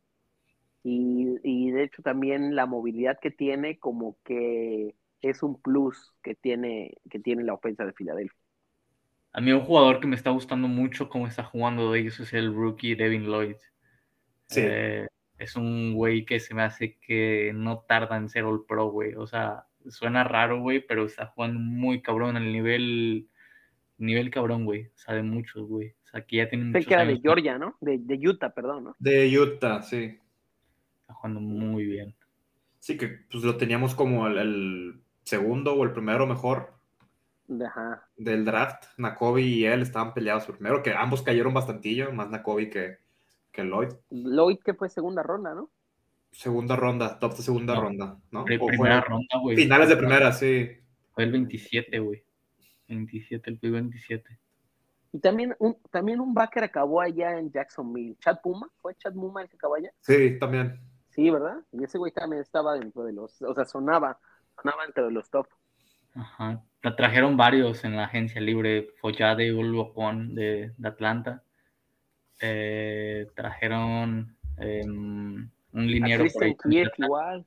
[0.84, 6.34] Y, y de hecho también la movilidad que tiene como que es un plus que
[6.34, 8.38] tiene, que tiene la ofensa de Filadelfia.
[9.32, 12.32] A mí un jugador que me está gustando mucho cómo está jugando de ellos es
[12.34, 13.56] el rookie Devin Lloyd.
[14.48, 14.60] Sí.
[14.62, 18.90] Eh, es un güey que se me hace que no tarda en ser All Pro,
[18.90, 19.14] güey.
[19.14, 23.28] O sea, suena raro, güey, pero está jugando muy cabrón al nivel,
[23.98, 24.86] nivel cabrón, güey.
[24.86, 25.94] O sea, de muchos, güey.
[26.04, 27.18] O sea, que ya tiene Sé muchos que era de.
[27.20, 27.76] Georgia, ¿no?
[27.80, 28.96] De, de Utah, perdón, ¿no?
[28.98, 30.18] De Utah, sí.
[31.04, 32.14] Está jugando muy bien.
[32.80, 36.72] Sí, que pues lo teníamos como el, el segundo o el primero mejor
[37.64, 38.08] Ajá.
[38.16, 38.84] del draft.
[38.96, 42.98] Nakobe y él estaban peleados primero, que ambos cayeron bastantillo, más Nakobe que,
[43.52, 43.88] que Lloyd.
[44.10, 45.70] Lloyd que fue segunda ronda, ¿no?
[46.32, 47.82] Segunda ronda, top de segunda No.
[47.82, 48.44] ronda, ¿no?
[48.44, 49.56] Primera fue- ronda, güey.
[49.56, 50.70] Finales de primera, sí.
[51.12, 52.24] Fue el 27, güey.
[52.88, 54.38] 27, el pick 27.
[55.12, 58.16] Y también un, también un backer acabó allá en Jacksonville.
[58.18, 59.90] Chad Puma, ¿fue Chad Puma el que acabó allá?
[60.00, 60.80] Sí, también.
[61.14, 61.58] Sí, ¿verdad?
[61.72, 64.18] Y ese güey también estaba dentro de los, o sea, sonaba,
[64.60, 65.46] sonaba entre los top.
[66.14, 66.62] Ajá.
[66.82, 68.88] La trajeron varios en la agencia libre.
[69.00, 71.42] Follade, Ulvocon de, de Atlanta.
[72.40, 76.54] Eh, trajeron em, un liniero por ahí.
[76.56, 77.46] Christian Kirk igual,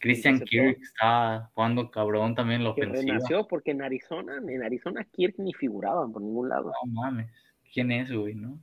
[0.00, 0.40] Christian.
[0.40, 3.14] Kirk está jugando cabrón también la que ofensiva.
[3.14, 6.72] renació porque en Arizona, en Arizona Kirk ni figuraban por ningún lado.
[6.86, 7.30] No mames.
[7.72, 8.58] ¿Quién es, güey, no?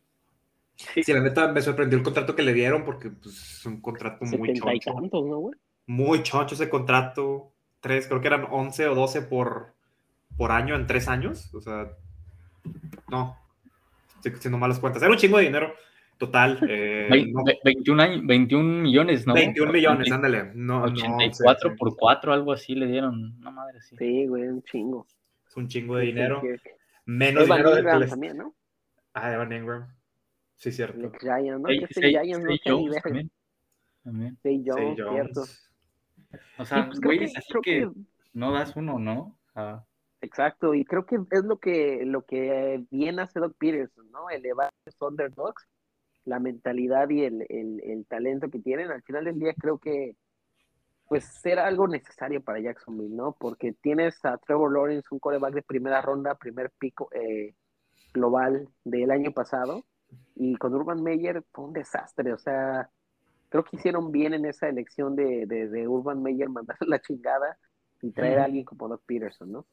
[0.77, 4.23] Sí, la neta me sorprendió el contrato que le dieron porque pues, es un contrato
[4.25, 4.93] muy choncho.
[4.93, 5.55] tantos, ¿no, güey?
[5.87, 7.51] Muy choncho ese contrato.
[7.79, 9.73] Tres, creo que eran 11 o 12 por,
[10.37, 11.53] por año en tres años.
[11.55, 11.89] O sea,
[13.09, 13.37] no.
[14.15, 15.01] Estoy haciendo malas cuentas.
[15.01, 15.73] Era un chingo de dinero.
[16.17, 16.59] Total.
[16.69, 19.33] eh, Vein- no, ve- 21, años- 21 millones, ¿no?
[19.33, 20.51] 21 millones, ándale.
[20.53, 21.77] No, no, 84 sí, sí.
[21.77, 23.39] por 4, algo así le dieron.
[23.39, 23.95] No madre, sí.
[23.97, 25.07] Sí, güey, un chingo.
[25.47, 26.41] Es un chingo de dinero.
[27.05, 28.53] Menos Evan dinero del que les- también, ¿no?
[29.13, 29.87] Ah, Evan Ingram.
[30.57, 30.99] Sí, cierto.
[30.99, 31.67] El Giants, ¿no?
[31.69, 33.31] Que no Jones también.
[34.03, 34.37] También.
[34.43, 35.41] Sí, Jones, cierto.
[35.41, 35.69] Jones.
[36.57, 37.91] O Sí, sea, pues que- así creo que que
[38.33, 39.37] no das uno, ¿no?
[39.55, 39.83] Ah,
[40.19, 44.29] Exacto, y creo que es lo que, lo que bien hace Doc Peterson, ¿no?
[44.31, 45.67] Elevar los underdogs,
[46.25, 48.89] la mentalidad y el, el, el talento que tienen.
[48.91, 50.15] Al final del día creo que
[51.07, 53.33] pues será algo necesario para Jacksonville, ¿no?
[53.39, 57.53] Porque tienes a Trevor Lawrence, un coreback de primera ronda, primer pico eh,
[58.13, 59.85] global del año pasado,
[60.35, 62.89] y con Urban Meyer fue un desastre, o sea,
[63.49, 67.57] creo que hicieron bien en esa elección de, de, de Urban Meyer mandar la chingada
[68.01, 69.65] y traer a alguien como Doc Peterson, ¿no?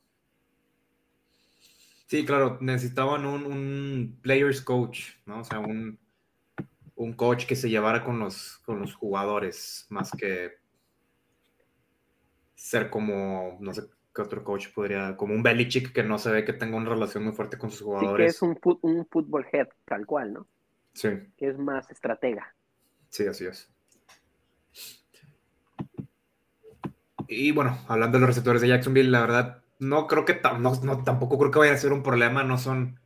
[2.07, 5.41] Sí, claro, necesitaban un, un players coach, ¿no?
[5.41, 5.99] O sea, un,
[6.95, 10.53] un coach que se llevara con los, con los jugadores, más que
[12.55, 13.83] ser como, no sé
[14.15, 17.25] qué otro coach podría, como un Belichick que no se ve que tenga una relación
[17.25, 18.29] muy fuerte con sus Sí, que jugadores.
[18.29, 20.49] es un, un football head, tal cual, ¿no?
[20.95, 22.55] Sí, Que es más estratega.
[23.09, 23.71] sí, así es.
[27.27, 31.05] Y bueno, hablando de los receptores de Jacksonville, la verdad, no creo que, no, no,
[31.05, 33.01] tampoco creo que vaya a ser un problema, no son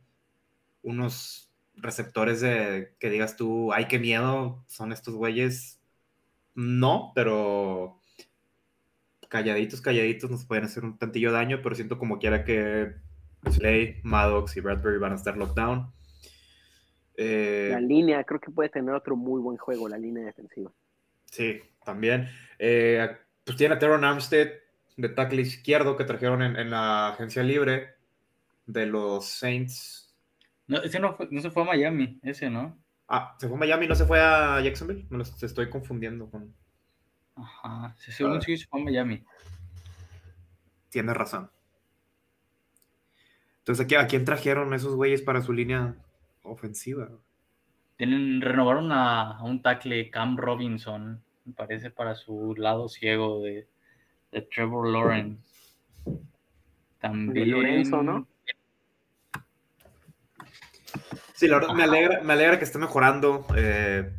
[0.83, 5.81] unos receptores de que digas tú, ay, qué miedo, son estos güeyes.
[6.55, 7.98] No, pero
[9.29, 12.95] calladitos, calladitos nos pueden hacer un tantillo daño, pero siento como quiera que
[13.49, 15.91] Slay, Maddox y Bradbury van a estar lockdown.
[17.15, 20.71] Eh, La línea, creo que puede tener otro muy buen juego, la línea defensiva.
[21.25, 22.27] Sí, también.
[22.57, 23.07] Eh,
[23.43, 24.49] pues tiene a Teron Armstead
[24.97, 27.95] de tackle izquierdo que trajeron en, en la agencia libre
[28.65, 30.13] de los Saints.
[30.67, 32.77] no, ese no, fue- no se fue a Miami, ese, ¿no?
[33.07, 33.87] Ah, ¿se fue a Miami?
[33.87, 35.07] ¿No se fue a Jacksonville?
[35.09, 36.53] Me los estoy confundiendo con...
[37.41, 37.95] Ajá.
[37.97, 39.23] Sí, según sí se fue a Miami.
[40.89, 41.49] Tienes razón.
[43.59, 45.95] Entonces, ¿aquí, ¿a quién trajeron esos güeyes para su línea
[46.43, 47.09] ofensiva?
[47.97, 53.67] Tienen, renovaron a, a un tackle Cam Robinson, me parece, para su lado ciego de,
[54.31, 55.75] de Trevor Lawrence.
[56.99, 57.51] También.
[57.51, 58.27] Lorenzo, ¿no?
[61.33, 63.45] Sí, la verdad, me alegra, me alegra que esté mejorando.
[63.55, 64.11] eh,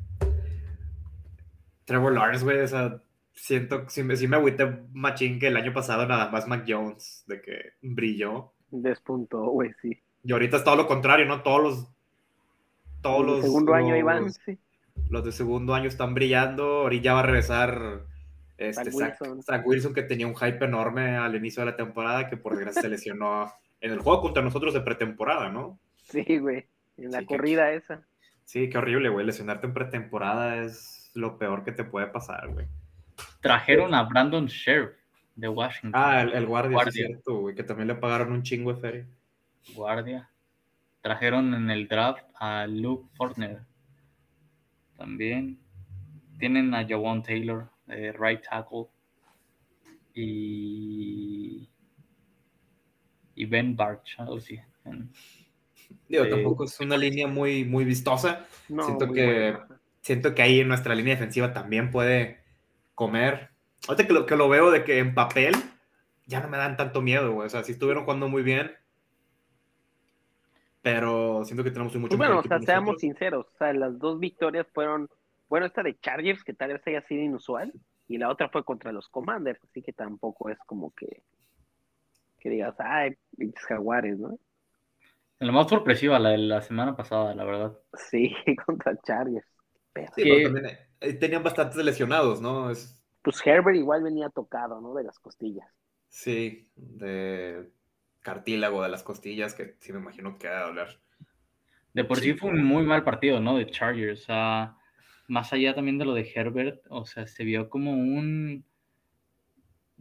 [1.84, 3.02] Trevor Lawrence, güey, o sea,
[3.42, 7.24] siento, sí, me- sí me agüité machín que el año pasado nada más Mac Jones,
[7.26, 8.52] de que brilló.
[8.70, 10.00] Despuntó, güey, sí.
[10.22, 11.42] Y ahorita es todo lo contrario, ¿no?
[11.42, 11.88] Todos los...
[13.02, 13.40] Todos los...
[13.42, 14.58] segundo año Iván, sí.
[15.08, 16.82] Los de segundo año están brillando.
[16.82, 18.02] Ahorita va a regresar
[18.58, 19.42] Este, Zach Wilson.
[19.42, 22.82] Zach Wilson que tenía un hype enorme al inicio de la temporada que por desgracia
[22.82, 23.50] se lesionó
[23.80, 25.78] en el juego contra nosotros de pretemporada, ¿no?
[25.96, 26.66] Sí, güey.
[26.98, 28.02] En la Sí, que- corrida esa.
[28.44, 29.24] Sí, qué horrible, güey.
[29.24, 32.66] Lesionarte en pretemporada es lo peor que te puede pasar, güey.
[33.40, 34.90] Trajeron a Brandon Sheriff
[35.36, 35.92] de Washington.
[35.94, 38.80] Ah, el, el guardia, sí es cierto, güey, que también le pagaron un chingo de
[38.80, 39.06] feria.
[39.74, 40.30] guardia.
[41.02, 43.62] Trajeron en el draft a Luke Fortner.
[44.96, 45.58] También.
[46.38, 48.86] Tienen a Jawan Taylor, eh, right tackle.
[50.14, 51.68] Y.
[53.34, 53.76] Y Ben
[54.84, 55.12] en-
[56.08, 56.30] Digo, Sí.
[56.30, 58.46] tampoco es una línea muy, muy vistosa.
[58.68, 59.66] No, Siento muy que- buena.
[60.02, 62.40] Siento que ahí en nuestra línea defensiva también puede
[63.00, 63.48] comer.
[63.88, 65.54] Ahorita que lo, que lo veo de que en papel
[66.26, 67.46] ya no me dan tanto miedo, güey.
[67.46, 68.72] O sea, sí estuvieron jugando muy bien.
[70.82, 73.00] Pero siento que tenemos mucho Pues bueno, o sea, seamos nosotros.
[73.00, 73.46] sinceros.
[73.46, 75.08] O sea, las dos victorias fueron.
[75.48, 77.72] Bueno, esta de Chargers, que tal vez haya sido inusual.
[78.06, 79.64] Y la otra fue contra los Commanders.
[79.64, 81.22] Así que tampoco es como que.
[82.38, 84.38] Que digas, ay, pinches jaguares, ¿no?
[85.38, 87.78] La más sorpresiva, la de la semana pasada, la verdad.
[87.94, 88.34] Sí,
[88.66, 89.46] contra Chargers.
[89.94, 92.70] Pero, Sí, pero también eh, tenían bastantes lesionados, ¿no?
[92.70, 94.94] Es, Pues Herbert igual venía tocado, ¿no?
[94.94, 95.66] De las costillas.
[96.08, 97.70] sí, de
[98.22, 101.00] cartílago de las costillas, que sí me imagino que va a doler.
[101.94, 102.34] De por sí, Sí.
[102.34, 103.56] fue un muy mal partido, ¿no?
[103.56, 104.22] De Chargers.
[104.22, 104.76] O sea,
[105.28, 108.64] más allá también de lo de Herbert, o sea, se vio como un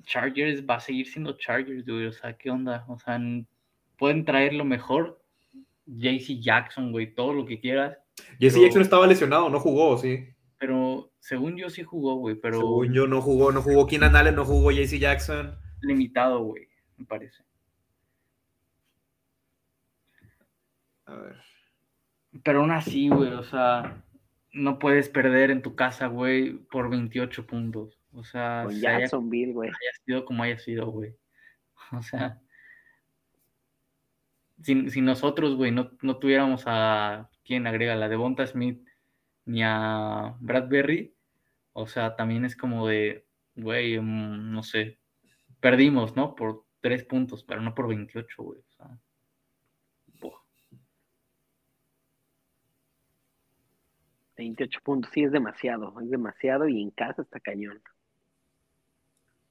[0.03, 2.05] Chargers va a seguir siendo Chargers, güey.
[2.07, 2.85] O sea, ¿qué onda?
[2.87, 3.19] O sea,
[3.97, 5.21] pueden traer lo mejor.
[5.85, 7.97] JC Jackson, güey, todo lo que quieras.
[8.39, 10.27] Jesse Pero- Jackson estaba lesionado, no jugó, sí.
[10.59, 14.35] Pero según yo sí jugó, güey, pero Según yo, no jugó, no jugó Keenan Allen,
[14.35, 15.57] no jugó JC Jackson.
[15.81, 16.67] limitado, güey,
[16.97, 17.43] me parece.
[21.05, 21.37] A ver.
[22.43, 24.03] Pero aún así, güey, o sea,
[24.51, 27.97] no puedes perder en tu casa, güey, por 28 puntos.
[28.11, 29.69] O sea, Con Jacksonville, güey.
[29.69, 31.15] haya sido como haya sido, güey.
[31.97, 32.39] O sea,
[34.61, 37.95] si, si nosotros, güey, no, no tuviéramos a, ¿quién agrega?
[37.95, 38.88] La Devonta Smith
[39.49, 41.15] ni a Bradbury,
[41.73, 44.99] o sea, también es como de, güey, mm, no sé,
[45.59, 46.35] perdimos, ¿no?
[46.35, 48.59] Por tres puntos, pero no por 28, güey.
[48.59, 48.99] O sea,
[50.21, 50.37] buah.
[54.37, 55.99] 28 puntos, sí, es demasiado.
[55.99, 57.81] Es demasiado y en casa está cañón.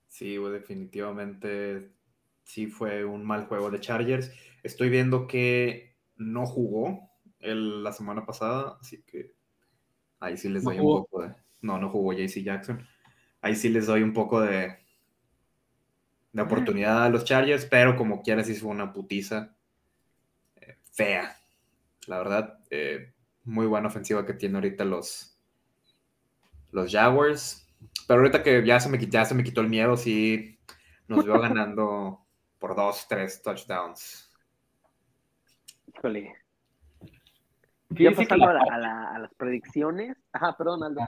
[0.06, 1.92] Sí, güey, definitivamente
[2.44, 4.32] sí fue un mal juego de Chargers.
[4.62, 9.37] Estoy viendo que no jugó el- la semana pasada, así que
[10.20, 11.00] ahí sí les ¿No doy jugó?
[11.00, 11.34] un poco de...
[11.60, 12.86] No, no jugó JC Jackson.
[13.40, 14.78] Ahí sí les doy un poco de,
[16.32, 19.56] de oportunidad a los Chargers, pero como quiera sí fue una putiza
[20.56, 21.36] eh, fea.
[22.06, 23.12] La verdad, eh,
[23.44, 25.38] muy buena ofensiva que tiene ahorita los,
[26.72, 27.66] los Jaguars.
[28.06, 30.58] Pero ahorita que ya se me, ya se me quitó el miedo, sí
[31.08, 32.26] nos veo ganando
[32.58, 34.30] por dos, tres touchdowns.
[35.86, 36.34] Híjole.
[37.90, 40.16] Ya pasando la a, la- a la- a las predicciones.
[40.32, 41.00] Ajá, perdón, Aldo.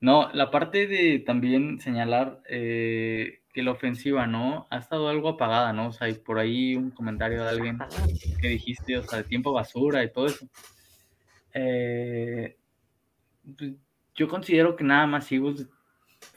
[0.00, 4.66] No, la parte de también señalar eh, que la ofensiva, ¿no?
[4.70, 5.88] Ha estado algo apagada, ¿no?
[5.88, 7.78] O sea, hay por ahí un comentario de alguien
[8.40, 10.46] que dijiste, o sea, de tiempo basura y todo eso.
[11.54, 12.56] Eh,
[14.14, 15.68] yo considero que nada más Eagles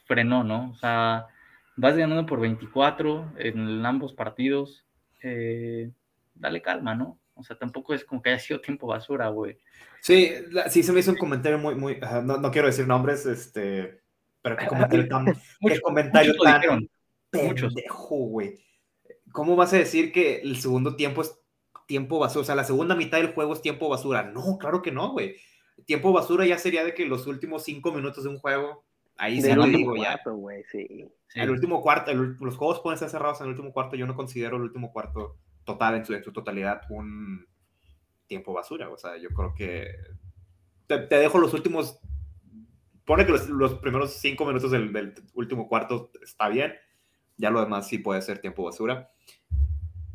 [0.06, 0.70] frenó, ¿no?
[0.72, 1.28] O sea,
[1.76, 4.86] vas ganando por 24 en ambos partidos.
[5.24, 5.92] eh,
[6.36, 7.18] dale calma, ¿no?
[7.38, 9.58] O sea, tampoco es como que haya sido tiempo basura, güey.
[10.02, 13.26] Sí, la- sí se me hizo un comentario muy, muy, no, no quiero decir nombres,
[13.26, 14.02] este,
[14.42, 16.90] pero qué comentario tan, qué Muchos- comentario muchos lo tan dijeron.
[17.30, 18.60] pendejo, güey.
[19.32, 21.38] ¿Cómo vas a decir que el segundo tiempo es
[21.86, 22.42] tiempo basura?
[22.42, 24.24] O sea, la segunda mitad del juego es tiempo basura.
[24.24, 25.36] No, claro que no, güey.
[25.86, 28.84] Tiempo basura ya sería de que los últimos cinco minutos de un juego,
[29.18, 30.14] ahí sí del lo digo ya.
[30.14, 31.08] cuarto, güey, sí.
[31.28, 31.40] Sí.
[31.42, 33.96] El último cuarto, el los juegos pueden ser cerrados en el último cuarto.
[33.98, 35.36] Yo no considero el último cuarto
[35.68, 37.46] total, en su, en su totalidad, un
[38.26, 38.90] tiempo basura.
[38.90, 39.86] O sea, yo creo que
[40.88, 42.00] te, te dejo los últimos.
[43.06, 46.74] Pone que los, los primeros cinco minutos del, del último cuarto está bien.
[47.38, 49.12] Ya lo demás sí puede ser tiempo basura.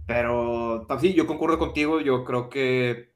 [0.06, 2.00] Pero tam- sí, yo concuerdo contigo.
[2.00, 3.12] Yo creo que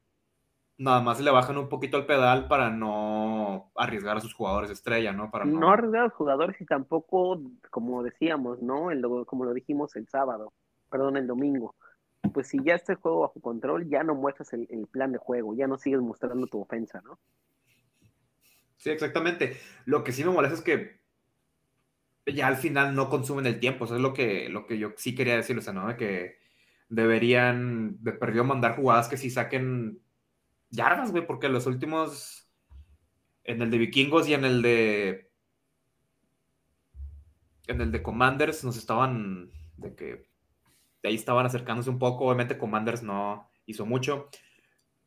[0.77, 5.11] nada más le bajan un poquito al pedal para no arriesgar a sus jugadores estrella,
[5.11, 5.29] ¿no?
[5.31, 8.91] Para No arriesgar a los jugadores y tampoco, como decíamos, ¿no?
[8.91, 10.53] El, como lo dijimos el sábado,
[10.89, 11.75] perdón, el domingo.
[12.33, 15.55] Pues si ya está el juego bajo control, ya no muestras el, plan de juego,
[15.55, 17.19] ya no sigues mostrando tu ofensa, ¿no?
[18.77, 19.57] Sí, exactamente.
[19.85, 21.01] Lo que sí me molesta es que
[22.25, 23.85] ya al final no consumen el tiempo.
[23.85, 25.87] Eso es lo que, lo que yo sí quería decir, o sea, ¿no?
[25.87, 26.37] De que
[26.89, 30.01] deberían, de perdido mandar jugadas que sí saquen
[30.69, 32.49] yardas, güey, porque los últimos,
[33.43, 35.31] en el de Vikingos y en el de,
[37.67, 40.26] en el de Commanders nos estaban, de que
[41.07, 42.25] ahí estaban acercándose un poco.
[42.25, 44.29] Obviamente Commanders no hizo mucho,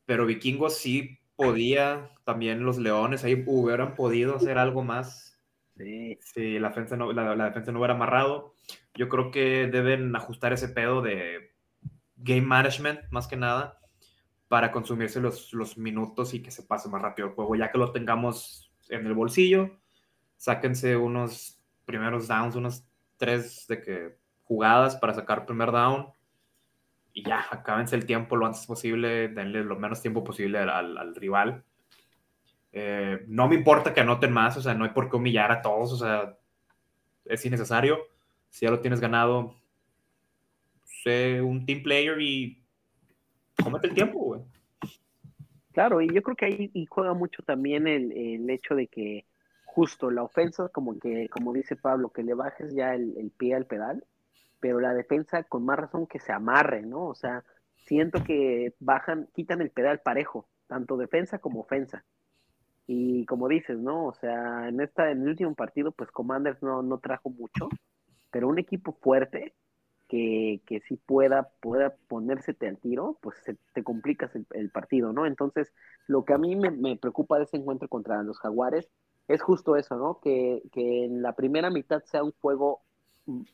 [0.06, 5.38] pero Vikingos sí podía, también los Leones ahí hubieran podido hacer algo más.
[5.76, 6.18] Sí.
[6.20, 8.54] Si la defensa no, la, la defensa no hubiera amarrado.
[8.94, 11.54] Yo creo que deben ajustar ese pedo de
[12.16, 13.78] game management, más que nada,
[14.48, 17.56] para consumirse los, los minutos y que se pase más rápido el juego.
[17.56, 19.78] Ya que lo tengamos en el bolsillo,
[20.36, 22.84] sáquense unos primeros downs, unos
[23.16, 24.19] tres de que
[24.50, 26.08] jugadas para sacar primer down
[27.12, 31.14] y ya, acábense el tiempo lo antes posible, denle lo menos tiempo posible al, al
[31.14, 31.62] rival.
[32.72, 35.62] Eh, no me importa que anoten más, o sea, no hay por qué humillar a
[35.62, 36.36] todos, o sea,
[37.26, 37.98] es innecesario.
[38.48, 39.54] Si ya lo tienes ganado,
[40.84, 42.60] sé un team player y
[43.62, 44.40] cómete el tiempo, güey.
[45.72, 49.26] Claro, y yo creo que ahí y juega mucho también el, hecho de que
[49.64, 53.66] justo la ofensa, como que, como dice Pablo, que le bajes ya el pie al
[53.66, 54.04] pedal,
[54.60, 57.06] pero la defensa con más razón que se amarre, ¿no?
[57.06, 57.44] O sea,
[57.76, 62.04] siento que bajan, quitan el pedal parejo, tanto defensa como ofensa.
[62.86, 64.06] Y como dices, ¿no?
[64.06, 67.68] O sea, en esta, en el último partido, pues Commanders no, no trajo mucho,
[68.30, 69.54] pero un equipo fuerte
[70.08, 75.24] que, que sí pueda, pueda ponérsete al tiro, pues se, te complicas el, partido, ¿no?
[75.24, 75.72] Entonces,
[76.08, 78.90] lo que a mí me, me, preocupa de ese encuentro contra los Jaguares
[79.28, 80.18] es justo eso, ¿no?
[80.20, 82.80] Que, que en la primera mitad sea un juego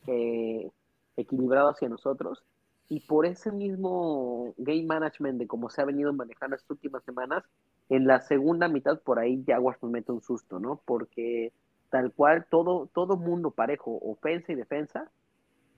[0.07, 0.71] eh,
[1.17, 2.43] equilibrado hacia nosotros
[2.89, 7.43] y por ese mismo game management de cómo se ha venido manejando estas últimas semanas,
[7.89, 10.81] en la segunda mitad por ahí Jaguars nos mete un susto, ¿no?
[10.85, 11.51] Porque
[11.89, 15.11] tal cual todo, todo mundo parejo, ofensa y defensa,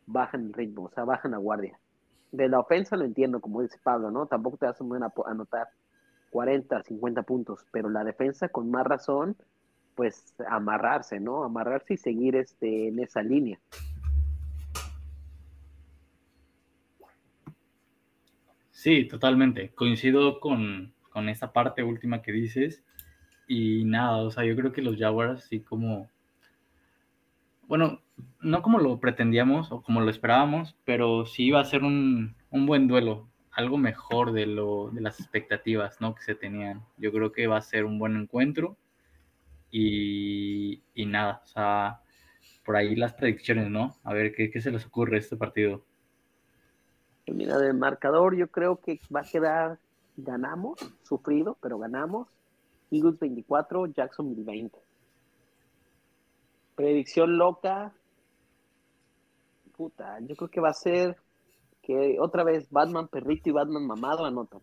[0.06, 1.80] bajan el ritmo, o sea, bajan la guardia.
[2.32, 4.28] De la ofensa lo entiendo, como dice Pablo, ¿no?
[4.28, 5.70] Tampoco te vas a anotar
[6.30, 9.36] 40, 50 puntos, pero la defensa con más razón,
[9.96, 11.44] pues amarrarse, ¿no?
[11.44, 13.60] Amarrarse y seguir este, en esa línea.
[18.80, 19.72] Sí, totalmente.
[19.76, 22.82] Coincido con, con esta parte última que dices.
[23.46, 26.10] Y nada, o sea, yo creo que los Jaguars, sí como,
[27.68, 28.02] bueno,
[28.40, 32.66] no como lo pretendíamos o como lo esperábamos, pero sí iba a ser un, un
[32.66, 36.16] buen duelo, algo mejor de, lo, de las expectativas ¿no?
[36.16, 36.82] que se tenían.
[36.98, 38.78] Yo creo que va a ser un buen encuentro
[39.72, 42.00] y, y nada, o sea,
[42.64, 43.98] por ahí las predicciones, ¿no?
[44.06, 45.84] A ver qué, qué se les ocurre este partido.
[47.34, 49.80] Mira, del marcador yo creo que va a quedar,
[50.18, 52.28] ganamos, sufrido, pero ganamos.
[52.92, 54.78] Eagles 24, Jacksonville 20.
[56.76, 57.94] Predicción loca.
[59.76, 61.18] Puta, yo creo que va a ser
[61.82, 64.62] que otra vez Batman perrito y Batman mamado anotan.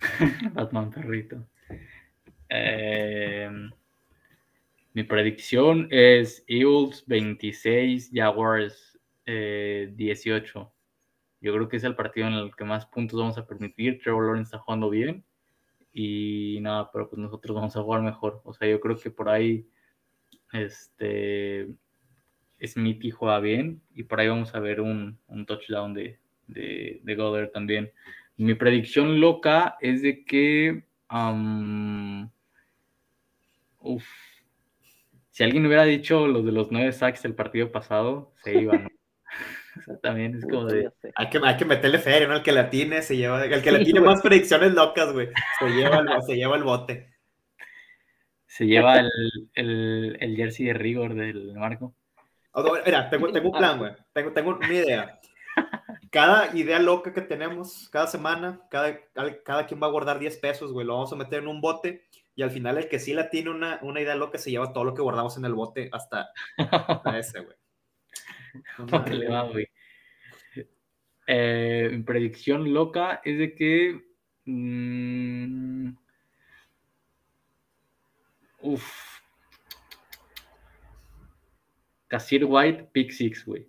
[0.52, 1.44] Batman perrito.
[2.48, 3.50] Eh,
[4.92, 8.95] mi predicción es Eagles 26, Jaguars
[9.26, 10.72] eh, 18.
[11.40, 14.00] Yo creo que es el partido en el que más puntos vamos a permitir.
[14.00, 15.24] Trevor Lawrence está jugando bien.
[15.92, 18.40] Y nada, pero pues nosotros vamos a jugar mejor.
[18.44, 19.68] O sea, yo creo que por ahí
[20.52, 21.68] este
[22.64, 23.82] Smithy juega bien.
[23.94, 27.92] Y por ahí vamos a ver un, touchdown de, de, de también.
[28.36, 30.84] Mi predicción loca es de que.
[31.10, 32.28] Um,
[35.30, 38.88] si alguien hubiera dicho los de los nueve sacks el partido pasado, se iban.
[39.76, 39.80] ¿No?
[39.80, 40.90] O sea, también es como de.
[41.14, 42.36] Hay que, hay que meterle feria, ¿no?
[42.36, 43.44] El que la tiene, se lleva.
[43.44, 45.28] El que le tiene más predicciones locas, güey.
[45.58, 47.14] Se lleva el, se lleva el bote.
[48.46, 49.10] Se lleva el,
[49.54, 51.94] el, el jersey de rigor del Marco.
[52.86, 53.92] Mira, tengo, tengo un plan, güey.
[54.12, 55.20] Tengo, tengo una idea.
[56.10, 58.98] Cada idea loca que tenemos, cada semana, cada,
[59.44, 60.86] cada quien va a guardar 10 pesos, güey.
[60.86, 63.50] Lo vamos a meter en un bote y al final el que sí la tiene
[63.50, 67.18] una, una idea loca se lleva todo lo que guardamos en el bote hasta, hasta
[67.18, 67.56] ese, güey.
[68.90, 69.68] No que le va, güey.
[71.26, 74.00] Eh, mi predicción loca es de que.
[74.44, 75.90] Mmm,
[78.60, 79.16] uf.
[82.08, 83.68] Casir White, pick six, güey.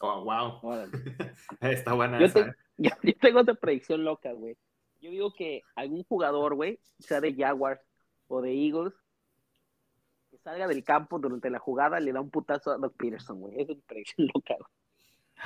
[0.00, 0.60] Oh, wow.
[1.60, 2.54] Está buena yo, esa, te, ¿eh?
[2.76, 4.56] yo, yo, tengo otra predicción loca, güey.
[5.00, 7.80] Yo digo que algún jugador, güey, sea de Jaguars
[8.28, 8.94] o de Eagles,
[10.44, 13.60] salga del campo durante la jugada, le da un putazo a Doc Peterson, güey.
[13.62, 14.70] Es predicción loca, güey.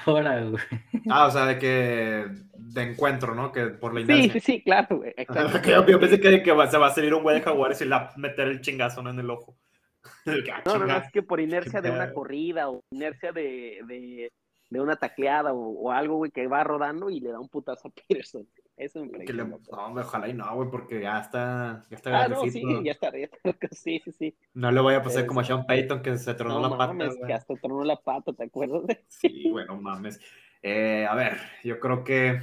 [0.07, 0.63] Ahora, güey.
[1.09, 2.27] Ah, o sea, de que
[2.57, 3.51] de encuentro, ¿no?
[3.51, 4.33] Que por la Sí, inercia.
[4.33, 5.15] sí, sí, claro, güey.
[5.17, 5.69] exacto.
[5.69, 7.85] yo, yo pensé que, que va- se va a salir un güey de Jaguares y
[7.85, 9.11] le va a meter el chingazo ¿no?
[9.11, 9.57] en el ojo.
[10.53, 14.31] Ah, No, no, no, es que por inercia de una corrida o inercia de, de,
[14.71, 17.89] de una tacleada o, o algo, güey, que va rodando y le da un putazo
[17.89, 18.47] a Peterson.
[18.79, 21.97] Eso me Que parece le- no, hombre, ojalá y no, güey, porque ya está, ya
[21.97, 24.37] está Ah, no, sí, ya está, ya está sí, sí, sí.
[24.55, 26.79] No le voy a pasar Es- como a Sean Payton que se tronó No la
[26.79, 27.29] pata, mames, güey.
[27.29, 28.83] que hasta tronó la pata, ¿te acuerdas?
[29.09, 30.21] Sí, bueno, mames.
[30.63, 32.41] Eh, a ver, yo creo que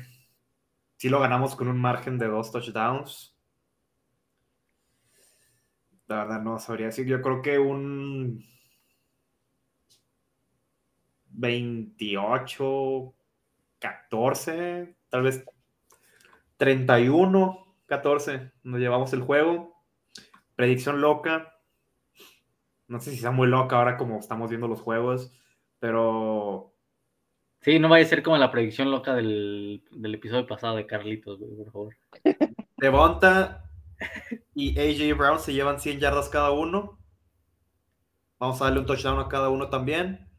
[0.98, 3.36] sí lo ganamos con un margen de dos touchdowns.
[6.08, 7.06] La verdad no sabría decir.
[7.08, 8.44] Yo creo que un
[11.30, 13.14] 28,
[13.80, 15.44] 14, tal vez
[16.58, 18.52] 31, 14.
[18.64, 19.84] Nos llevamos el juego.
[20.56, 21.54] Predicción loca.
[22.88, 25.32] No sé si sea muy loca ahora como estamos viendo los juegos,
[25.80, 26.76] pero
[27.66, 31.40] Sí, no vaya a ser como la predicción loca del, del episodio pasado de Carlitos,
[31.40, 31.96] por favor.
[32.78, 33.72] Devonta
[34.54, 37.00] y AJ Brown se llevan 100 yardas cada uno.
[38.38, 40.30] Vamos a darle un touchdown a cada uno también.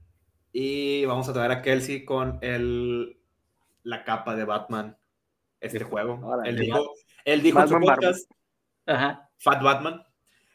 [0.52, 3.18] Y vamos a traer a Kelsey con el,
[3.82, 4.96] la capa de Batman
[5.60, 6.18] este juego.
[6.26, 6.50] Órale.
[6.50, 6.92] Él dijo,
[7.24, 8.30] él dijo en su Batman podcast,
[8.86, 9.30] Ajá.
[9.38, 10.02] Fat Batman,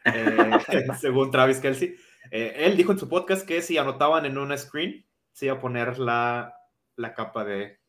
[0.06, 0.52] eh,
[1.00, 1.96] según Travis Kelsey.
[2.32, 5.60] eh, él dijo en su podcast que si anotaban en una screen, se iba a
[5.60, 6.56] poner la,
[6.96, 7.80] la capa de,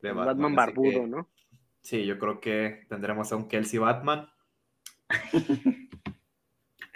[0.00, 0.26] de Batman.
[0.26, 1.28] Batman barbudo, que- ¿no?
[1.80, 4.28] Sí, yo creo que tendremos a un Kelsey Batman.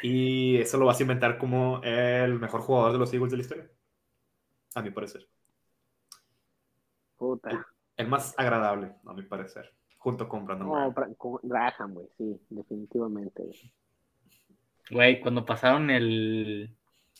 [0.02, 3.42] y eso lo vas a inventar como el mejor jugador de los Eagles de la
[3.42, 3.70] historia.
[4.74, 5.26] A mi parecer.
[7.16, 7.66] Puta.
[7.96, 9.72] El más agradable, a mi parecer.
[9.98, 10.92] Junto con Brandon No.
[10.92, 13.42] Bra- con Graham, güey, sí, definitivamente.
[14.90, 15.20] güey.
[15.20, 16.74] Cuando pasaron el,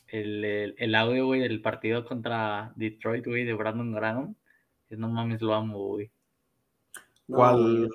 [0.09, 4.35] el, el, el audio, güey, del partido contra Detroit, güey, de Brandon Graham,
[4.89, 6.11] es no mames, lo amo, güey.
[7.29, 7.89] ¿Cuál?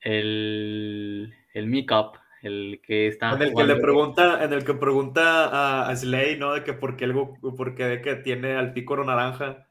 [0.00, 5.44] El, el Mick-Up, el que está En el que le pregunta, en el que pregunta
[5.48, 6.54] a, a Slay, ¿no?
[6.54, 9.66] De que por qué algo, por qué de que tiene al pícoro naranja.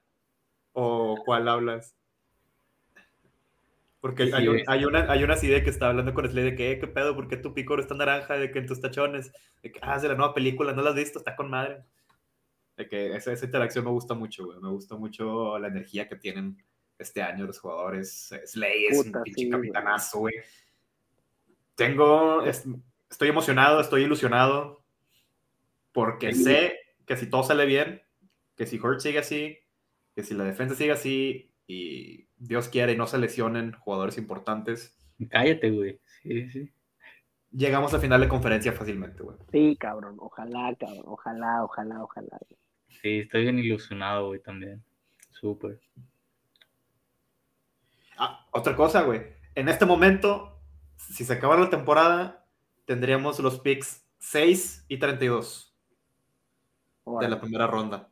[0.73, 1.95] O cuál hablas.
[4.01, 4.63] Porque hay, Sí, hay un- güey.
[4.67, 6.87] hay una, hay una así de que está hablando con Slay de que, "Eh, ¿qué
[6.87, 7.15] pedo?
[7.15, 8.35] ¿Por qué tu pícoro está naranja?
[8.37, 9.31] De que en tus tachones.
[9.61, 11.19] De que, ah, de la nueva película, ¿no la has visto?
[11.19, 11.83] Está con madre.
[12.77, 14.59] De que esa, esa interacción me gusta mucho, güey.
[14.61, 16.63] Me gusta mucho la energía que tienen
[16.97, 18.33] este año los jugadores.
[18.45, 20.35] Slay es Puta, un pinche sí, capitanazo, güey.
[21.75, 22.65] Tengo, es-
[23.09, 24.81] estoy emocionado, estoy ilusionado,
[25.91, 26.43] porque Sí.
[26.43, 28.01] sé que si todo sale bien,
[28.55, 29.57] que si Hurt sigue así,
[30.15, 34.95] que si la defensa sigue así, y Dios quiere y no se lesionen jugadores importantes,
[35.29, 35.99] Cállate, güey.
[36.23, 36.71] Sí, sí.
[37.51, 39.35] llegamos a final de conferencia fácilmente, güey.
[39.51, 42.39] Sí, cabrón, ojalá, cabrón, ojalá, ojalá, ojalá.
[42.47, 42.59] güey.
[43.01, 44.81] Sí, estoy bien ilusionado, güey, también.
[45.31, 45.81] Súper.
[48.17, 49.21] Ah, otra cosa, güey.
[49.55, 50.61] En este momento,
[50.95, 52.45] si se acaba la temporada,
[52.85, 57.35] tendríamos los picks 6 y 32 de Órale.
[57.35, 58.08] la primera ronda.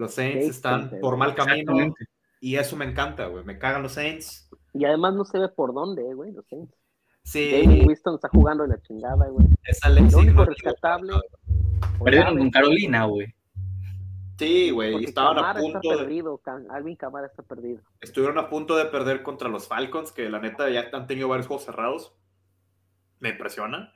[0.00, 1.00] Los Saints están 32.
[1.02, 1.94] por mal camino.
[2.40, 3.44] Y eso me encanta, güey.
[3.44, 4.48] Me cagan los Saints.
[4.72, 6.74] Y además no se ve por dónde, eh, güey, los Saints.
[7.22, 9.46] Sí, David Winston está jugando de la chingada, güey.
[10.10, 11.12] Lo único no- rescatable.
[12.02, 13.34] Perdieron con Carolina, güey.
[14.38, 15.04] Sí, güey.
[15.04, 16.40] Estaban a Camara está punto de, perdido,
[16.70, 17.82] Alvin Camara está perdido.
[18.00, 21.46] estuvieron a punto de perder contra los Falcons, que la neta ya han tenido varios
[21.46, 22.14] juegos cerrados.
[23.18, 23.92] Me impresiona.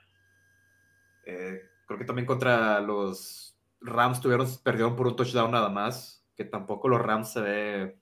[1.25, 3.44] Eh, creo que también contra los
[3.85, 6.25] Rams tuvieron, perdieron por un touchdown nada más.
[6.35, 7.99] Que tampoco los Rams se ve.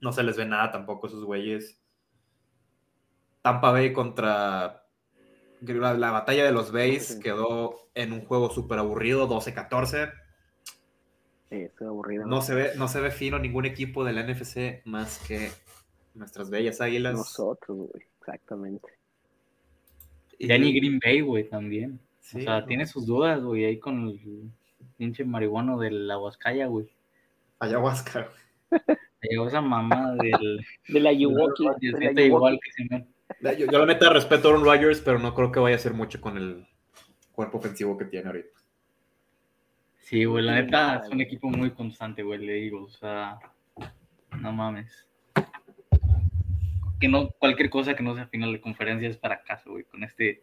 [0.00, 1.80] No se les ve nada tampoco esos güeyes.
[3.42, 4.82] Tampa Bay contra.
[5.60, 7.20] La, la batalla de los Bays Sí.
[7.20, 10.12] quedó en un juego súper aburrido, 12-14.
[11.48, 12.26] Sí, estoy aburrido.
[12.26, 15.50] No se, ve, no se ve fino ningún equipo de la NFC más que
[16.14, 17.14] nuestras bellas águilas.
[17.14, 18.88] Nosotros, güey, exactamente.
[20.38, 21.98] Y- ni Green Bay, güey, también.
[22.20, 22.66] Sí, o sea, no.
[22.66, 24.50] tiene sus dudas, güey, ahí con el
[24.96, 26.90] pinche marihuano de la Huascaya, güey.
[27.58, 28.28] Ayahuasca.
[29.22, 30.64] Llegó esa mamá del...
[30.88, 31.68] De la Yuwoki.
[32.16, 33.06] Igual que se me...
[33.58, 35.94] Yo, yo la neta respeto a Aaron Rodgers, pero no creo que vaya a hacer
[35.94, 36.66] mucho con el
[37.32, 38.56] cuerpo ofensivo que tiene ahorita.
[39.98, 43.38] Sí, güey, la neta es un equipo muy constante, güey, le digo, o sea,
[44.40, 45.06] no mames.
[47.00, 50.04] Que no, cualquier cosa que no sea final de conferencia es para casa, güey, con
[50.04, 50.42] este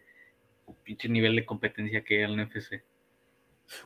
[0.84, 2.84] pinche nivel de competencia que hay en el NFC.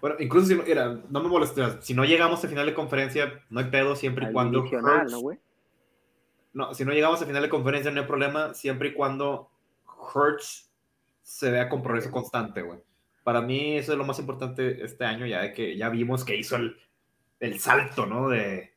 [0.01, 1.81] Bueno, incluso si no, mira, no me molesta.
[1.81, 4.63] Si no llegamos a final de conferencia, no hay pedo siempre y Al cuando.
[4.65, 5.39] Hurts- ¿no, güey?
[6.53, 9.49] no, si no llegamos a final de conferencia, no hay problema, siempre y cuando
[10.13, 10.71] Hurts
[11.21, 12.79] se vea con progreso constante, güey.
[13.23, 16.35] Para mí, eso es lo más importante este año, ya de que ya vimos que
[16.35, 16.77] hizo el,
[17.39, 18.29] el salto, ¿no?
[18.29, 18.73] De,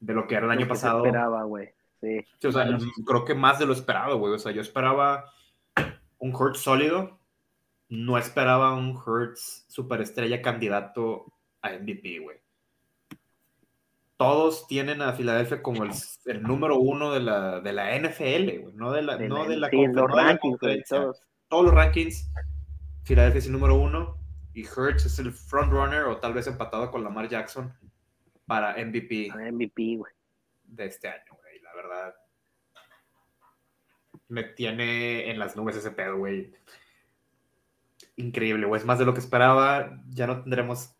[0.00, 1.04] de lo que era el Lo año que se pasado.
[1.04, 1.70] esperaba, güey.
[2.00, 2.20] Sí.
[2.38, 4.34] Sí, o sea, Bueno, creo que más de lo esperado, güey.
[4.34, 5.32] O sea, yo esperaba
[6.18, 7.18] un Hurts sólido.
[7.88, 11.26] No esperaba un Hurts superestrella candidato
[11.62, 12.38] a MVP, güey.
[14.16, 15.90] todos tienen a Filadelfia como el,
[16.26, 19.56] el número uno de la, de la NFL, güey, no de la, De no de
[19.56, 20.96] la, sí, los de rankings, conferencia.
[21.00, 21.22] todos.
[21.48, 22.30] Todos los rankings,
[23.04, 24.16] Filadelfia es el número uno
[24.54, 27.72] y Hurts es el frontrunner o tal vez empatado con Lamar Jackson
[28.46, 30.12] para MVP Ah, MVP, güey.
[30.64, 31.60] de este año, güey.
[31.60, 32.14] La verdad,
[34.28, 36.52] me tiene en las nubes ese pedo, güey.
[38.16, 38.80] Increíble, güey.
[38.80, 40.00] Es más de lo que esperaba.
[40.10, 40.94] Ya no tendremos,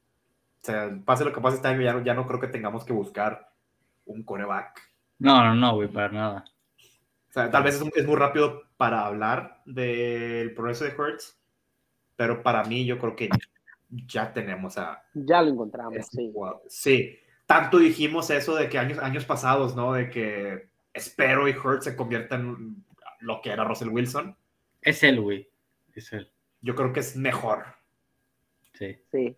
[0.63, 2.85] o sea, pase lo que pase este año, ya no, ya no creo que tengamos
[2.85, 3.53] que buscar
[4.05, 4.81] un coreback.
[5.19, 6.45] No, no, no, güey, para nada.
[7.29, 11.39] O sea, tal vez es, es muy rápido para hablar del progreso de Hurts,
[12.17, 13.29] pero para mí yo creo que
[14.07, 16.31] ya tenemos a, Ya lo encontramos, este sí.
[16.33, 16.63] jugador.
[16.69, 19.93] Sí, tanto dijimos eso de que años, años pasados, ¿no?
[19.93, 22.85] De que espero y Hurts se convierta en
[23.21, 24.37] lo que era Russell Wilson.
[24.83, 25.49] Es él, güey.
[25.95, 26.31] Es él.
[26.65, 27.65] Yo creo que es mejor.
[28.73, 28.97] Sí.
[29.13, 29.37] Sí,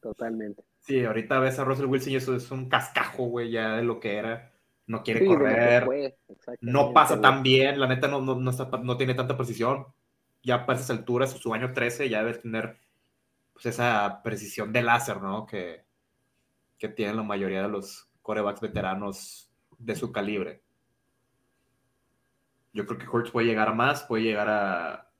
[0.00, 0.64] totalmente.
[0.80, 4.00] Sí, ahorita ves a Russell Wilson y eso es un cascajo, güey, ya de lo
[4.00, 4.52] que era.
[4.86, 5.84] No quiere Sí, correr.
[5.84, 6.16] fue,
[6.62, 7.22] no pasa güey.
[7.22, 9.86] tan bien, la neta no, no, no, está- no tiene tanta precisión.
[10.42, 12.78] Ya para esas alturas, su año 13, ya debe tener
[13.52, 15.46] pues, esa precisión de láser, ¿no?
[15.46, 15.84] Que,
[16.78, 20.62] que tienen la mayoría de los corebacks veteranos de su calibre.
[22.72, 25.11] Yo creo que Hurts puede llegar a más, puede llegar a...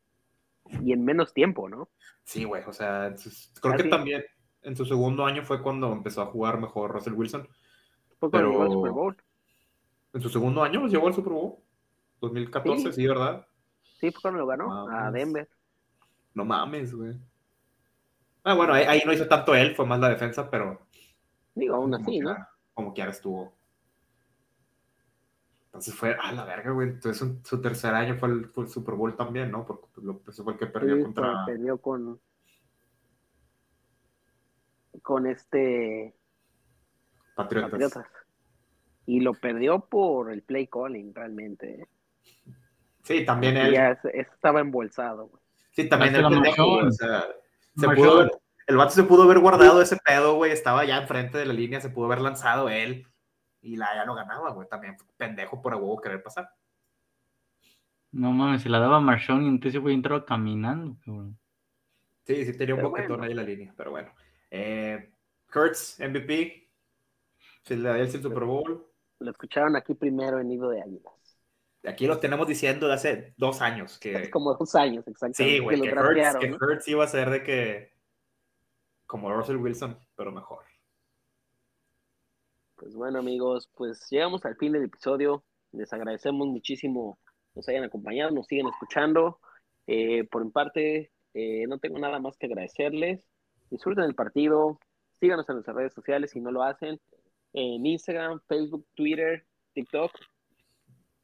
[0.83, 1.89] Y en menos tiempo, ¿no?
[2.25, 3.15] Sí, güey, o sea,
[3.61, 4.25] creo que también
[4.63, 7.49] en su segundo año fue cuando empezó a jugar mejor Russell Wilson.
[8.19, 9.17] Fue cuando Pero- llegó al Super Bowl.
[10.15, 11.57] En su segundo año llegó al Super Bowl.
[12.21, 13.01] 2014, Sí.
[13.03, 13.47] sí, ¿verdad?
[13.99, 15.11] Sí, fue cuando lo ganó a.
[15.11, 15.49] Denver.
[16.35, 17.17] No mames, güey.
[18.45, 20.81] Ah, bueno, ahí, ahí no hizo tanto él, fue más la defensa, pero.
[21.55, 22.37] Digo, aún así, ¿no?
[22.75, 23.53] Como que ahora estuvo.
[25.73, 26.89] Entonces fue, ah, la verga, güey.
[26.91, 29.65] Entonces su, su tercer año fue el, fue el Super Bowl también, ¿no?
[29.65, 31.47] Porque pues, lo, ese fue el que perdió Sí, contra.
[31.47, 32.21] perdió con
[35.01, 36.15] con este
[37.35, 37.71] Patriotas.
[37.71, 38.07] Patriotas.
[39.07, 41.83] Y lo perdió por el play calling, realmente.
[41.83, 41.89] ¿eh?
[43.03, 43.73] Sí, también él.
[43.73, 45.43] ya es- estaba embolsado, güey.
[45.71, 47.25] Sí, también el pendejo, o sea,
[47.77, 48.29] se pudo
[48.69, 51.81] el vato se pudo haber guardado ese pedo, güey, estaba ya enfrente de la línea,
[51.81, 53.07] se pudo haber lanzado él
[53.63, 56.51] y la ya lo ganaba, güey, también pendejo por a huevo querer pasar.
[58.13, 61.39] No mames, se la daba a Marshall y entonces güey entraba caminando, cabrón.
[62.27, 63.25] Sí, sí tenía un Pero boquetón bueno.
[63.25, 64.13] ahí en la línea, pero bueno.
[64.51, 65.13] Eh,
[65.51, 66.69] Kurtz, MVP,
[67.65, 68.87] Philadelphia el Super Bowl,
[69.21, 71.13] Lo escucharon aquí primero en Nido de Águilas.
[71.87, 74.31] aquí lo tenemos diciendo de hace dos años Es que...
[74.31, 75.57] como dos años, exactamente.
[75.57, 75.89] Sí, güey, que
[76.41, 76.57] que ¿no?
[76.57, 77.93] Hurts iba a ser de que...
[79.07, 80.65] Como Russell Wilson, pero mejor.
[82.83, 85.45] Pues bueno, amigos, pues llegamos al fin del episodio.
[85.71, 87.17] Les agradecemos muchísimo
[87.55, 89.39] nos hayan acompañado, nos siguen escuchando.
[89.87, 93.25] Eh, por mi parte, eh, no tengo nada más que agradecerles.
[93.71, 94.81] Disfruten el partido,
[95.21, 97.01] síganos en nuestras redes sociales si no lo hacen,
[97.53, 100.11] en Instagram, Facebook, Twitter, TikTok.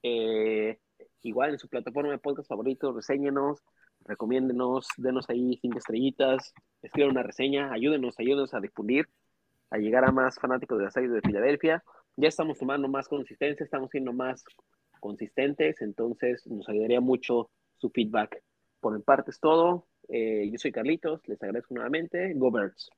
[0.05, 0.79] Eh,
[1.23, 3.65] igual en su plataforma de podcast favorito, reséñenos,
[4.05, 9.09] recomiéndenos, denos ahí cinco estrellitas, escriban una reseña, ayúdenos, ayúdenos a difundir,
[9.71, 11.83] a llegar a más fanáticos de las Águilas de Filadelfia.
[12.17, 14.45] Ya estamos tomando más consistencia, estamos siendo más
[15.01, 18.43] consistentes, entonces nos ayudaría mucho su feedback.
[18.81, 19.87] Por mi parte es todo.
[20.09, 22.33] Eh, yo soy Carlitos, les agradezco nuevamente.
[22.35, 22.91] Go Birds.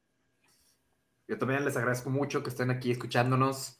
[1.29, 3.77] Yo también les agradezco mucho que estén aquí escuchándonos.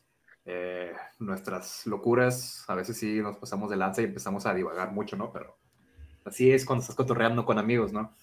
[0.47, 5.17] eh, nuestras locuras, a veces sí nos pasamos de lanza y empezamos a divagar mucho,
[5.17, 5.31] ¿no?
[5.33, 5.59] Pero
[6.25, 8.17] así es cuando estás cotorreando con amigos, ¿no?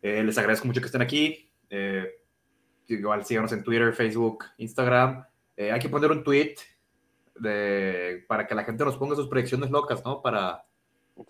[0.00, 1.50] Eh, les agradezco mucho que estén aquí.
[1.70, 2.23] eh,
[2.88, 5.24] igual síganos en Twitter, Facebook, Instagram.
[5.56, 6.54] Eh, hay que poner un tweet
[7.36, 10.20] de, para que la gente nos ponga sus predicciones locas, ¿no?
[10.22, 10.64] Para,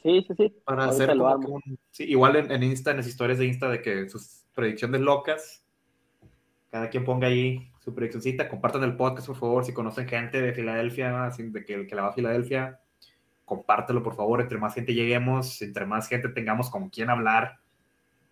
[0.03, 0.57] Sí, sí, sí.
[0.65, 3.69] para Ahorita hacer como un- sí, igual en, en Insta, en las historias de Insta,
[3.69, 5.63] de que sus predicciones locas,
[6.71, 10.55] cada quien ponga ahí su prediccioncita, compartan el podcast, por favor, si conocen gente de
[10.55, 12.81] Filadelfia, de que, que la va a Filadelfia,
[13.45, 17.59] compártelo, por favor, entre más gente lleguemos, entre más gente tengamos con quien hablar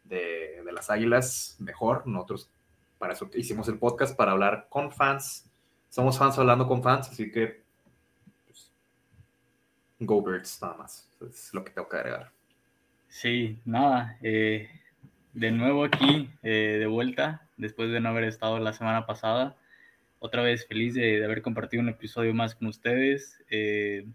[0.05, 2.07] de, de las águilas, mejor.
[2.07, 2.51] Nosotros
[3.03, 5.51] para eso hicimos el podcast, para hablar con fans.
[5.89, 7.61] Somos fans hablando con fans, así que
[8.47, 8.71] pues,
[9.99, 11.11] Go Birds, nada más.
[11.29, 12.31] Es lo que tengo que agregar.
[13.09, 14.71] Sí, nada, eh,
[15.33, 19.57] de nuevo aquí, eh, de vuelta, después de no haber estado la semana pasada.
[20.21, 24.07] Otra vez feliz de, haber compartido un episodio más con ustedes, eh,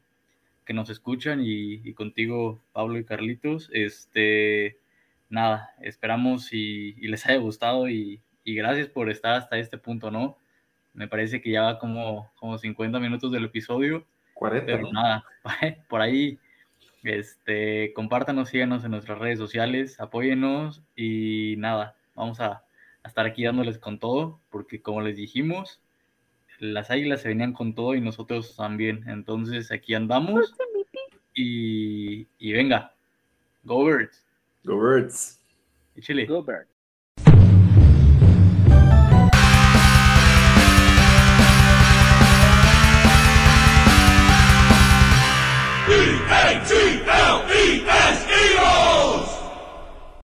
[0.63, 3.69] que nos escuchan y, y contigo, Pablo y Carlitos.
[3.73, 4.79] Este,
[5.27, 10.09] nada, esperamos y, y les haya gustado y, y gracias por estar hasta este punto,
[10.09, 10.37] ¿no?
[10.93, 14.05] Me parece que ya va como, como 50 minutos del episodio.
[14.35, 15.25] 40, Pero nada,
[15.89, 16.39] por ahí,
[17.03, 22.63] este, compártanos, síganos en nuestras redes sociales, apóyenos y nada, vamos a,
[23.03, 25.81] a estar aquí dándoles con todo, porque como les dijimos,
[26.59, 29.03] las águilas se venían con todo y nosotros también.
[29.07, 30.55] Entonces aquí andamos.
[31.33, 32.93] Y, y venga,
[33.65, 34.25] Go Birds.
[34.63, 35.41] Go Birds.
[35.97, 36.25] Échale.
[36.25, 36.76] Go Birds.
[46.29, 47.06] M-A-G!